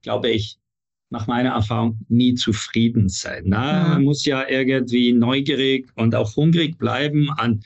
glaube 0.01 0.29
ich, 0.29 0.57
nach 1.09 1.27
meiner 1.27 1.51
Erfahrung 1.51 1.99
nie 2.09 2.35
zufrieden 2.35 3.09
sein. 3.09 3.43
Na, 3.45 3.83
mhm. 3.83 3.89
Man 3.89 4.03
muss 4.03 4.25
ja 4.25 4.47
irgendwie 4.47 5.13
neugierig 5.13 5.89
und 5.95 6.15
auch 6.15 6.35
hungrig 6.35 6.77
bleiben. 6.77 7.29
An, 7.37 7.61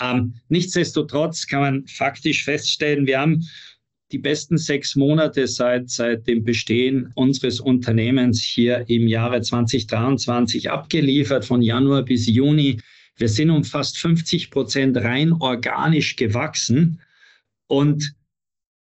ähm, 0.00 0.34
nichtsdestotrotz 0.48 1.46
kann 1.46 1.60
man 1.60 1.86
faktisch 1.86 2.44
feststellen, 2.44 3.06
wir 3.06 3.20
haben 3.20 3.46
die 4.12 4.18
besten 4.18 4.58
sechs 4.58 4.96
Monate 4.96 5.46
seit, 5.46 5.88
seit 5.88 6.26
dem 6.26 6.44
Bestehen 6.44 7.12
unseres 7.14 7.60
Unternehmens 7.60 8.42
hier 8.42 8.84
im 8.88 9.06
Jahre 9.06 9.40
2023 9.40 10.70
abgeliefert, 10.70 11.44
von 11.44 11.62
Januar 11.62 12.02
bis 12.02 12.26
Juni. 12.26 12.80
Wir 13.16 13.28
sind 13.28 13.50
um 13.50 13.64
fast 13.64 13.98
50 13.98 14.50
Prozent 14.50 14.96
rein 14.96 15.32
organisch 15.32 16.16
gewachsen. 16.16 17.00
Und 17.68 18.14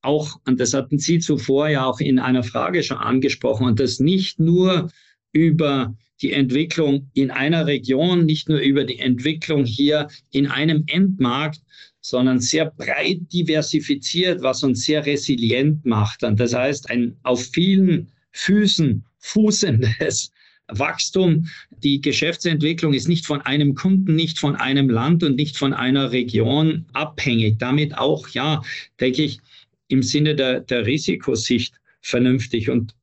auch, 0.02 0.38
und 0.46 0.60
das 0.60 0.74
hatten 0.74 0.98
Sie 0.98 1.18
zuvor 1.18 1.68
ja 1.68 1.86
auch 1.86 2.00
in 2.00 2.18
einer 2.18 2.42
Frage 2.42 2.82
schon 2.82 2.98
angesprochen, 2.98 3.66
und 3.66 3.80
das 3.80 3.98
nicht 3.98 4.38
nur 4.38 4.90
über 5.32 5.96
die 6.22 6.32
Entwicklung 6.32 7.10
in 7.14 7.30
einer 7.30 7.66
Region, 7.66 8.24
nicht 8.24 8.48
nur 8.48 8.58
über 8.58 8.84
die 8.84 8.98
Entwicklung 8.98 9.64
hier 9.64 10.08
in 10.30 10.46
einem 10.46 10.84
Endmarkt, 10.86 11.60
sondern 12.08 12.38
sehr 12.38 12.66
breit 12.66 13.18
diversifiziert, 13.32 14.40
was 14.40 14.62
uns 14.62 14.84
sehr 14.84 15.04
resilient 15.04 15.84
macht. 15.84 16.22
Und 16.22 16.38
das 16.38 16.54
heißt, 16.54 16.88
ein 16.88 17.16
auf 17.24 17.44
vielen 17.46 18.12
Füßen 18.30 19.04
fußendes 19.18 20.30
Wachstum. 20.68 21.48
Die 21.82 22.00
Geschäftsentwicklung 22.00 22.94
ist 22.94 23.08
nicht 23.08 23.26
von 23.26 23.40
einem 23.40 23.74
Kunden, 23.74 24.14
nicht 24.14 24.38
von 24.38 24.54
einem 24.54 24.88
Land 24.88 25.24
und 25.24 25.34
nicht 25.34 25.56
von 25.56 25.72
einer 25.72 26.12
Region 26.12 26.86
abhängig. 26.92 27.58
Damit 27.58 27.98
auch, 27.98 28.28
ja, 28.28 28.62
denke 29.00 29.24
ich, 29.24 29.40
im 29.88 30.04
Sinne 30.04 30.36
der, 30.36 30.60
der 30.60 30.86
Risikosicht 30.86 31.74
vernünftig. 32.02 32.70
Und 32.70 32.94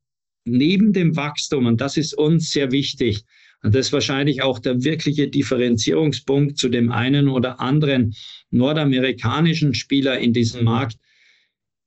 neben 0.46 0.94
dem 0.94 1.18
Wachstum, 1.18 1.66
und 1.66 1.82
das 1.82 1.98
ist 1.98 2.14
uns 2.14 2.52
sehr 2.52 2.72
wichtig, 2.72 3.26
das 3.72 3.88
ist 3.88 3.94
wahrscheinlich 3.94 4.42
auch 4.42 4.60
der 4.60 4.84
wirkliche 4.84 5.30
Differenzierungspunkt 5.30 6.58
zu 6.58 6.68
dem 6.70 6.92
einen 6.92 7.30
oder 7.30 7.62
anderen 7.62 8.14
nordamerikanischen 8.52 9.74
Spieler 9.74 10.20
in 10.20 10.34
diesem 10.34 10.66
Markt. 10.66 10.98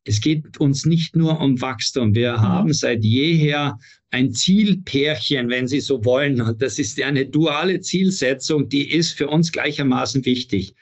Es 0.04 0.21
geht 0.21 0.59
uns 0.59 0.87
nicht 0.87 1.16
nur 1.16 1.40
um 1.40 1.61
Wachstum. 1.61 2.14
Wir 2.14 2.35
mhm. 2.35 2.40
haben 2.40 2.73
seit 2.73 3.04
jeher 3.04 3.78
ein 4.11 4.33
Zielpärchen, 4.33 5.50
wenn 5.50 5.68
Sie 5.68 5.80
so 5.80 6.04
wollen. 6.04 6.40
Und 6.40 6.62
das 6.62 6.78
ist 6.78 7.00
eine 7.02 7.26
duale 7.26 7.80
Zielsetzung, 7.80 8.68
die 8.68 8.90
ist 8.90 9.12
für 9.12 9.28
uns 9.28 9.52
gleichermaßen 9.52 10.25
wichtig 10.25 10.75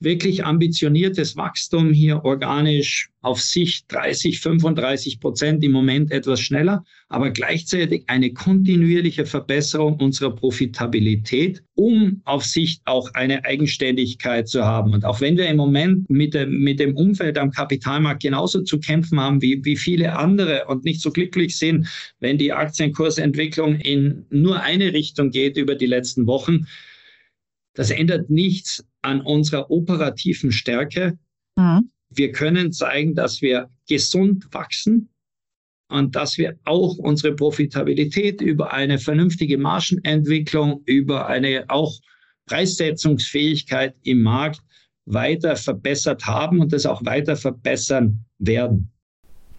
wirklich 0.00 0.44
ambitioniertes 0.44 1.36
Wachstum 1.36 1.92
hier 1.92 2.24
organisch 2.24 3.08
auf 3.22 3.40
Sicht 3.40 3.86
30, 3.92 4.40
35 4.40 5.20
Prozent 5.20 5.64
im 5.64 5.72
Moment 5.72 6.12
etwas 6.12 6.40
schneller, 6.40 6.84
aber 7.08 7.30
gleichzeitig 7.30 8.04
eine 8.06 8.32
kontinuierliche 8.32 9.26
Verbesserung 9.26 9.98
unserer 9.98 10.34
Profitabilität, 10.34 11.62
um 11.74 12.20
auf 12.24 12.44
Sicht 12.44 12.82
auch 12.84 13.12
eine 13.14 13.44
Eigenständigkeit 13.44 14.48
zu 14.48 14.64
haben. 14.64 14.92
Und 14.92 15.04
auch 15.04 15.20
wenn 15.20 15.36
wir 15.36 15.48
im 15.48 15.56
Moment 15.56 16.08
mit 16.10 16.34
dem, 16.34 16.60
mit 16.60 16.78
dem 16.78 16.94
Umfeld 16.94 17.38
am 17.38 17.50
Kapitalmarkt 17.50 18.22
genauso 18.22 18.60
zu 18.60 18.78
kämpfen 18.78 19.18
haben 19.18 19.42
wie, 19.42 19.64
wie 19.64 19.76
viele 19.76 20.16
andere 20.16 20.66
und 20.66 20.84
nicht 20.84 21.00
so 21.00 21.10
glücklich 21.10 21.56
sind, 21.58 21.88
wenn 22.20 22.38
die 22.38 22.52
Aktienkursentwicklung 22.52 23.76
in 23.76 24.26
nur 24.30 24.62
eine 24.62 24.92
Richtung 24.92 25.30
geht 25.30 25.56
über 25.56 25.74
die 25.74 25.86
letzten 25.86 26.26
Wochen, 26.26 26.66
das 27.76 27.90
ändert 27.90 28.30
nichts 28.30 28.84
an 29.02 29.20
unserer 29.20 29.70
operativen 29.70 30.50
Stärke. 30.50 31.18
Mhm. 31.56 31.90
Wir 32.10 32.32
können 32.32 32.72
zeigen, 32.72 33.14
dass 33.14 33.42
wir 33.42 33.70
gesund 33.88 34.46
wachsen 34.52 35.10
und 35.88 36.16
dass 36.16 36.38
wir 36.38 36.58
auch 36.64 36.96
unsere 36.96 37.34
Profitabilität 37.34 38.40
über 38.40 38.72
eine 38.72 38.98
vernünftige 38.98 39.58
Margenentwicklung, 39.58 40.82
über 40.86 41.26
eine 41.26 41.66
auch 41.68 41.94
Preissetzungsfähigkeit 42.46 43.94
im 44.02 44.22
Markt 44.22 44.62
weiter 45.04 45.54
verbessert 45.54 46.26
haben 46.26 46.60
und 46.60 46.72
das 46.72 46.86
auch 46.86 47.04
weiter 47.04 47.36
verbessern 47.36 48.24
werden. 48.38 48.90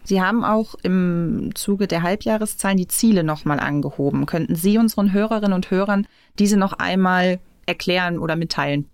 Sie 0.04 0.20
haben 0.20 0.42
auch 0.42 0.74
im 0.82 1.50
Zuge 1.54 1.86
der 1.86 2.02
Halbjahreszahlen 2.02 2.78
die 2.78 2.88
Ziele 2.88 3.24
nochmal 3.24 3.60
angehoben. 3.60 4.26
Könnten 4.26 4.54
Sie 4.54 4.78
unseren 4.78 5.12
Hörerinnen 5.12 5.52
und 5.52 5.70
Hörern 5.70 6.06
diese 6.38 6.56
noch 6.56 6.72
einmal 6.72 7.40
erklären 7.68 8.18
oder 8.18 8.36
mitteilen? 8.36 8.86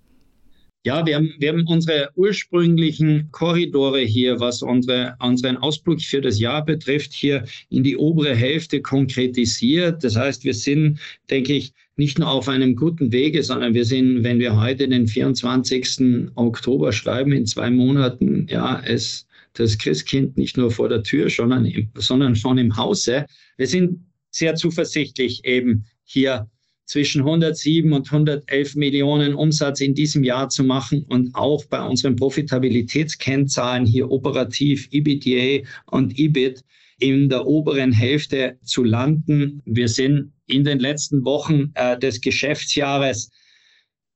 Ja, 0.87 1.06
wir 1.06 1.16
haben, 1.16 1.32
wir 1.38 1.48
haben 1.48 1.66
unsere 1.66 2.10
ursprünglichen 2.14 3.30
Korridore 3.32 4.00
hier, 4.00 4.38
was 4.38 4.60
unsere, 4.60 5.16
unseren 5.18 5.56
Ausblick 5.56 6.02
für 6.02 6.20
das 6.20 6.38
Jahr 6.38 6.62
betrifft, 6.62 7.14
hier 7.14 7.46
in 7.70 7.82
die 7.82 7.96
obere 7.96 8.34
Hälfte 8.34 8.82
konkretisiert. 8.82 10.04
Das 10.04 10.14
heißt, 10.14 10.44
wir 10.44 10.52
sind, 10.52 11.00
denke 11.30 11.54
ich, 11.54 11.72
nicht 11.96 12.18
nur 12.18 12.28
auf 12.28 12.50
einem 12.50 12.76
guten 12.76 13.12
Wege, 13.12 13.42
sondern 13.42 13.72
wir 13.72 13.87
sind, 13.87 14.24
wenn 14.24 14.38
wir 14.38 14.60
heute 14.60 14.87
den 14.87 15.06
24. 15.06 16.30
Oktober 16.34 16.92
schreiben, 16.92 17.32
in 17.32 17.46
zwei 17.46 17.70
Monaten, 17.70 18.46
ja, 18.50 18.82
es, 18.84 19.26
das 19.54 19.78
Christkind 19.78 20.37
nicht 20.37 20.58
nur 20.58 20.70
vor 20.70 20.90
der 20.90 21.02
Tür, 21.02 21.30
sondern, 21.30 21.66
sondern 21.94 22.37
schon 22.37 22.58
im 22.58 22.76
Hause. 22.76 23.24
Wir 23.56 23.68
sind 23.68 24.04
sehr 24.30 24.54
zuversichtlich 24.54 25.46
eben 25.46 25.87
hier 26.04 26.46
zwischen 26.87 27.23
107 27.23 27.92
und 27.92 28.07
111 28.11 28.77
Millionen 28.77 29.35
Umsatz 29.35 29.81
in 29.81 29.94
diesem 29.94 30.23
Jahr 30.23 30.49
zu 30.49 30.64
machen 30.64 31.05
und 31.09 31.35
auch 31.35 31.64
bei 31.64 31.83
unseren 31.83 32.16
Profitabilitätskennzahlen 32.16 33.87
hier 33.87 34.11
operativ 34.11 34.88
EBITDA 34.90 35.66
und 35.87 36.18
EBIT 36.18 36.62
in 36.99 37.29
der 37.29 37.47
oberen 37.47 37.92
Hälfte 37.92 38.59
zu 38.62 38.85
landen. 38.85 39.62
Wir 39.64 39.88
sind 39.88 40.33
in 40.47 40.64
den 40.64 40.79
letzten 40.79 41.25
Wochen 41.25 41.73
äh, 41.75 41.99
des 41.99 42.20
Geschäftsjahres, 42.20 43.31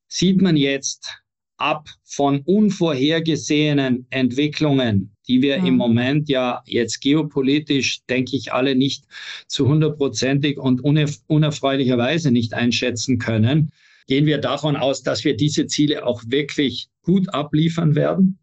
sieht 0.08 0.40
man 0.40 0.56
jetzt 0.56 1.10
ab 1.56 1.88
von 2.04 2.42
unvorhergesehenen 2.42 4.06
Entwicklungen 4.10 5.16
die 5.28 5.42
wir 5.42 5.58
ja. 5.58 5.64
im 5.64 5.76
Moment 5.76 6.28
ja 6.28 6.62
jetzt 6.64 7.00
geopolitisch, 7.00 8.00
denke 8.08 8.36
ich, 8.36 8.52
alle 8.52 8.74
nicht 8.74 9.04
zu 9.46 9.68
hundertprozentig 9.68 10.58
und 10.58 10.80
unerfreulicherweise 10.80 12.30
nicht 12.30 12.54
einschätzen 12.54 13.18
können, 13.18 13.70
gehen 14.06 14.26
wir 14.26 14.38
davon 14.38 14.74
aus, 14.74 15.02
dass 15.02 15.24
wir 15.24 15.36
diese 15.36 15.66
Ziele 15.66 16.06
auch 16.06 16.22
wirklich 16.26 16.88
gut 17.02 17.28
abliefern 17.32 17.94
werden 17.94 18.38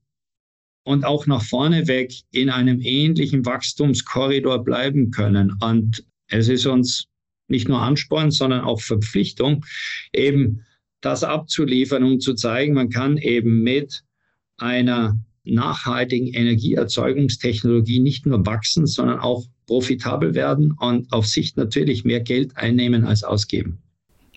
und 0.84 1.04
auch 1.04 1.26
nach 1.26 1.44
vorne 1.44 1.88
weg 1.88 2.14
in 2.32 2.50
einem 2.50 2.80
ähnlichen 2.82 3.46
Wachstumskorridor 3.46 4.64
bleiben 4.64 5.10
können. 5.12 5.54
Und 5.60 6.06
es 6.28 6.48
ist 6.48 6.68
uns 6.68 7.08
nicht 7.48 7.68
nur 7.68 7.82
Ansporn, 7.82 8.32
sondern 8.32 8.62
auch 8.62 8.82
Verpflichtung, 8.82 9.66
eben 10.14 10.64
das 11.02 11.24
abzuliefern, 11.24 12.04
um 12.04 12.20
zu 12.20 12.34
zeigen, 12.34 12.74
man 12.74 12.90
kann 12.90 13.18
eben 13.18 13.62
mit 13.62 14.04
einer 14.58 15.20
nachhaltigen 15.46 16.28
Energieerzeugungstechnologie 16.28 18.00
nicht 18.00 18.26
nur 18.26 18.46
wachsen, 18.46 18.86
sondern 18.86 19.20
auch 19.20 19.46
profitabel 19.68 20.36
werden 20.36 20.74
und 20.80 21.12
auf 21.12 21.26
Sicht 21.26 21.58
natürlich 21.58 22.04
mehr 22.04 22.20
Geld 22.20 22.58
einnehmen 22.58 23.06
als 23.06 23.24
ausgeben. 23.24 23.80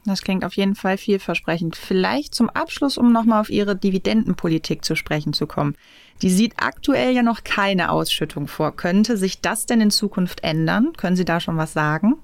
Das 0.05 0.23
klingt 0.23 0.45
auf 0.45 0.57
jeden 0.57 0.75
Fall 0.75 0.97
vielversprechend. 0.97 1.77
Vielleicht 1.77 2.35
zum 2.35 2.49
Abschluss, 2.49 2.97
um 2.97 3.13
nochmal 3.13 3.41
auf 3.41 3.51
Ihre 3.51 3.77
Dividendenpolitik 3.77 4.85
zu 4.85 4.97
sprechen 4.97 5.35
zu 5.35 5.47
kommen. 5.47 5.75
Die 6.23 6.31
sieht 6.31 6.55
aktuell 6.57 7.13
ja 7.15 7.23
noch 7.23 7.45
keine 7.45 7.91
Ausschüttung 7.91 8.49
vor. 8.49 8.75
Könnte 8.75 9.17
sich 9.17 9.41
das 9.41 9.67
denn 9.67 9.81
in 9.81 9.91
Zukunft 9.91 10.43
ändern? 10.43 10.93
Können 10.97 11.17
Sie 11.17 11.27
da 11.27 11.41
schon 11.41 11.59
was 11.59 11.75
sagen? 11.75 12.15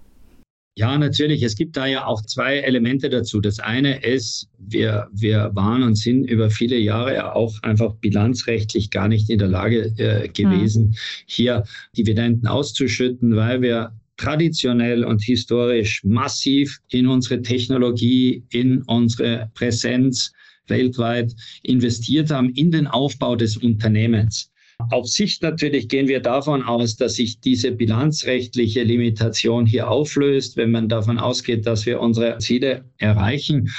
Ja, 0.76 0.98
natürlich. 0.98 1.42
Es 1.44 1.54
gibt 1.54 1.76
da 1.76 1.87
ja 1.87 2.04
auch 2.04 2.22
zwei 2.22 2.58
Elemente 2.58 3.08
dazu. 3.08 3.40
Das 3.40 3.60
eine 3.60 4.02
ist, 4.02 4.48
wir, 4.58 5.06
wir 5.12 5.52
waren 5.54 5.84
und 5.84 5.94
sind 5.94 6.24
über 6.24 6.50
viele 6.50 6.76
Jahre 6.76 7.37
auch 7.37 7.62
einfach 7.62 7.94
bilanzrechtlich 7.94 8.90
gar 8.90 9.06
nicht 9.06 9.30
in 9.30 9.38
der 9.38 9.48
Lage 9.48 9.94
äh, 9.98 10.28
gewesen, 10.28 10.88
mhm. 10.88 10.94
hier 11.26 11.64
Dividenden 11.96 12.48
auszuschütten, 12.48 13.37
weil 13.37 13.62
wir 13.62 13.92
traditionell 14.16 15.04
und 15.04 15.22
historisch 15.22 16.02
massiv 16.02 16.80
in 16.88 17.06
unsere 17.06 17.40
Technologie, 17.42 18.44
in 18.50 18.82
unsere 18.82 19.50
Präsenz 19.54 20.32
weltweit 20.66 21.34
investiert 21.62 22.30
haben, 22.30 22.50
in 22.50 22.72
den 22.72 22.88
Aufbau 22.88 23.37
des 23.37 23.56
Unternehmens. 23.56 24.50
Auf 24.90 25.06
Sicht 25.06 25.42
natürlich 25.42 25.88
gehen 25.88 26.08
wir 26.08 26.20
davon 26.20 26.62
aus, 26.62 26.96
dass 26.96 27.14
sich 27.14 27.40
diese 27.40 27.72
bilanzrechtliche 27.72 28.82
Limitation 28.82 29.66
hier 29.66 29.90
auflöst, 29.90 30.56
wenn 30.56 30.70
man 30.70 30.88
davon 30.88 31.18
ausgeht, 31.18 31.66
dass 31.66 31.87
wir 31.87 32.00
unsere 32.00 32.38
Ziele 32.38 32.84
erreichen. 32.98 33.70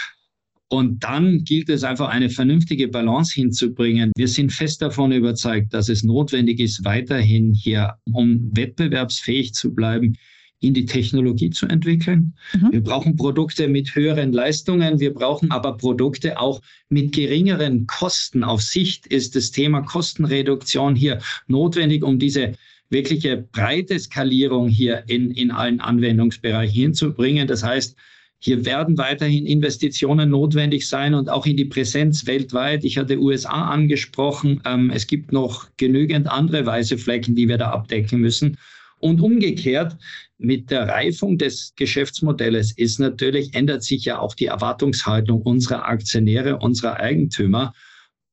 Und 0.69 1.03
dann 1.03 1.43
gilt 1.43 1.69
es 1.69 1.84
einfach, 1.84 2.10
eine 2.10 2.29
vernünftige 2.29 2.88
Balance 2.88 3.34
hinzubringen. 3.36 4.12
Wir 4.15 4.27
sind 4.27 4.51
fest 4.51 4.81
davon 4.81 5.12
überzeugt, 5.12 5.73
dass 5.73 5.89
es 5.89 6.03
notwendig 6.03 6.60
ist, 6.60 6.84
weiterhin 6.84 7.53
hier, 7.53 7.95
um 8.12 8.49
wettbewerbsfähig 8.55 9.53
zu 9.53 9.75
bleiben, 9.75 10.17
in 10.65 10.73
die 10.73 10.86
Technologie 10.86 11.49
zu 11.49 11.67
entwickeln. 11.67 12.34
Mhm. 12.54 12.71
Wir 12.71 12.84
brauchen 12.84 13.15
Produkte 13.15 13.67
mit 13.67 13.95
höheren 13.95 14.34
Leistungen. 14.34 14.99
Wir 14.99 15.13
brauchen 15.13 15.51
aber 15.51 15.78
Produkte 15.78 16.39
auch 16.39 16.62
mit 16.89 17.13
geringeren 17.13 17.88
Kosten. 17.88 18.43
Auf 18.43 18.62
Sicht 18.62 19.08
ist 19.08 19.36
das 19.36 19.51
Thema 19.51 19.82
Kostenreduktion 19.82 20.95
hier 20.95 21.19
notwendig, 21.47 22.04
um 22.04 22.19
diese 22.19 22.54
wirkliche 22.89 23.38
breite 23.51 23.99
Skalierung 23.99 24.67
hier 24.67 25.04
in, 25.08 25.32
in 25.32 25.51
allen 25.51 25.80
Anwendungsbereichen 25.80 26.73
hinzubringen. 26.73 27.47
Das 27.47 27.63
heißt, 27.63 27.95
hier 28.39 28.65
werden 28.65 28.97
weiterhin 28.97 29.45
Investitionen 29.45 30.30
notwendig 30.30 30.88
sein 30.88 31.13
und 31.13 31.30
auch 31.30 31.45
in 31.45 31.58
die 31.58 31.65
Präsenz 31.65 32.28
weltweit. 32.28 32.84
Ich 32.84 32.97
hatte 32.97 33.19
USA 33.19 33.69
angesprochen. 33.69 34.62
Ähm, 34.65 34.91
es 34.91 35.08
gibt 35.08 35.32
noch 35.32 35.67
genügend 35.78 36.28
andere 36.28 36.65
weiße 36.65 36.97
Flecken, 36.97 37.36
die 37.36 37.47
wir 37.47 37.58
da 37.58 37.71
abdecken 37.71 38.19
müssen. 38.19 38.58
Und 38.99 39.21
umgekehrt, 39.21 39.97
mit 40.38 40.71
der 40.71 40.88
Reifung 40.88 41.38
des 41.38 41.73
Geschäftsmodells 41.75 42.73
ist 42.77 42.99
natürlich, 42.99 43.53
ändert 43.53 43.84
sich 43.84 44.05
ja 44.05 44.19
auch 44.19 44.36
die 44.36 44.47
Erwartungshaltung 44.47 45.41
unserer 45.41 45.88
Aktionäre, 45.88 46.58
unserer 46.58 46.97
Eigentümer. 46.97 47.73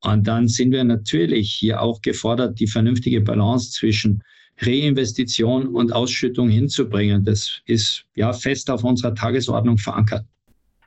Und 0.01 0.27
dann 0.27 0.49
sind 0.49 0.73
wir 0.73 0.85
natürlich 0.85 1.53
hier 1.53 1.81
auch 1.81 2.01
gefordert, 2.01 2.59
die 2.59 2.67
vernünftige 2.67 3.21
Balance 3.21 3.71
zwischen 3.73 4.23
Reinvestition 4.59 5.69
und 5.69 5.93
Ausschüttung 5.93 6.49
hinzubringen. 6.49 7.25
Das 7.25 7.61
ist 7.67 8.05
ja 8.15 8.33
fest 8.33 8.71
auf 8.71 8.85
unserer 8.85 9.15
Tagesordnung 9.15 9.79
verankert. 9.79 10.25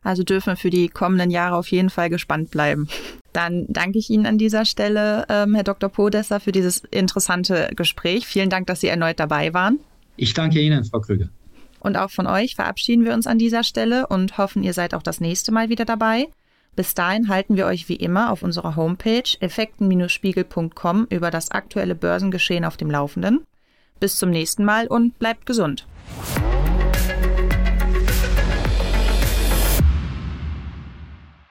Also 0.01 0.23
dürfen 0.23 0.51
wir 0.51 0.57
für 0.57 0.69
die 0.69 0.87
kommenden 0.87 1.31
Jahre 1.31 1.55
auf 1.55 1.71
jeden 1.71 1.89
Fall 1.89 2.09
gespannt 2.09 2.51
bleiben. 2.51 2.87
Dann 3.35 3.65
danke 3.67 3.99
ich 3.99 4.09
Ihnen 4.09 4.25
an 4.25 4.37
dieser 4.37 4.63
Stelle, 4.63 5.25
ähm, 5.27 5.55
Herr 5.55 5.65
Dr. 5.65 5.89
Podesser, 5.89 6.39
für 6.39 6.53
dieses 6.53 6.77
interessante 6.89 7.69
Gespräch. 7.75 8.25
Vielen 8.25 8.49
Dank, 8.49 8.65
dass 8.67 8.79
Sie 8.79 8.87
erneut 8.87 9.19
dabei 9.19 9.53
waren. 9.53 9.79
Ich 10.15 10.33
danke 10.33 10.61
Ihnen, 10.61 10.85
Frau 10.85 11.01
Krüger. 11.01 11.27
Und 11.81 11.97
auch 11.97 12.11
von 12.11 12.27
euch 12.27 12.55
verabschieden 12.55 13.03
wir 13.03 13.13
uns 13.13 13.27
an 13.27 13.37
dieser 13.37 13.65
Stelle 13.65 14.07
und 14.07 14.37
hoffen, 14.37 14.63
ihr 14.63 14.71
seid 14.71 14.93
auch 14.93 15.03
das 15.03 15.19
nächste 15.19 15.51
Mal 15.51 15.67
wieder 15.67 15.83
dabei. 15.83 16.29
Bis 16.77 16.93
dahin 16.93 17.27
halten 17.27 17.57
wir 17.57 17.65
euch 17.65 17.89
wie 17.89 17.97
immer 17.97 18.31
auf 18.31 18.41
unserer 18.41 18.77
Homepage 18.77 19.29
effekten-spiegel.com 19.41 21.07
über 21.09 21.29
das 21.29 21.51
aktuelle 21.51 21.93
Börsengeschehen 21.93 22.63
auf 22.63 22.77
dem 22.77 22.89
Laufenden. 22.89 23.45
Bis 23.99 24.17
zum 24.17 24.29
nächsten 24.29 24.63
Mal 24.63 24.87
und 24.87 25.19
bleibt 25.19 25.45
gesund. 25.45 25.85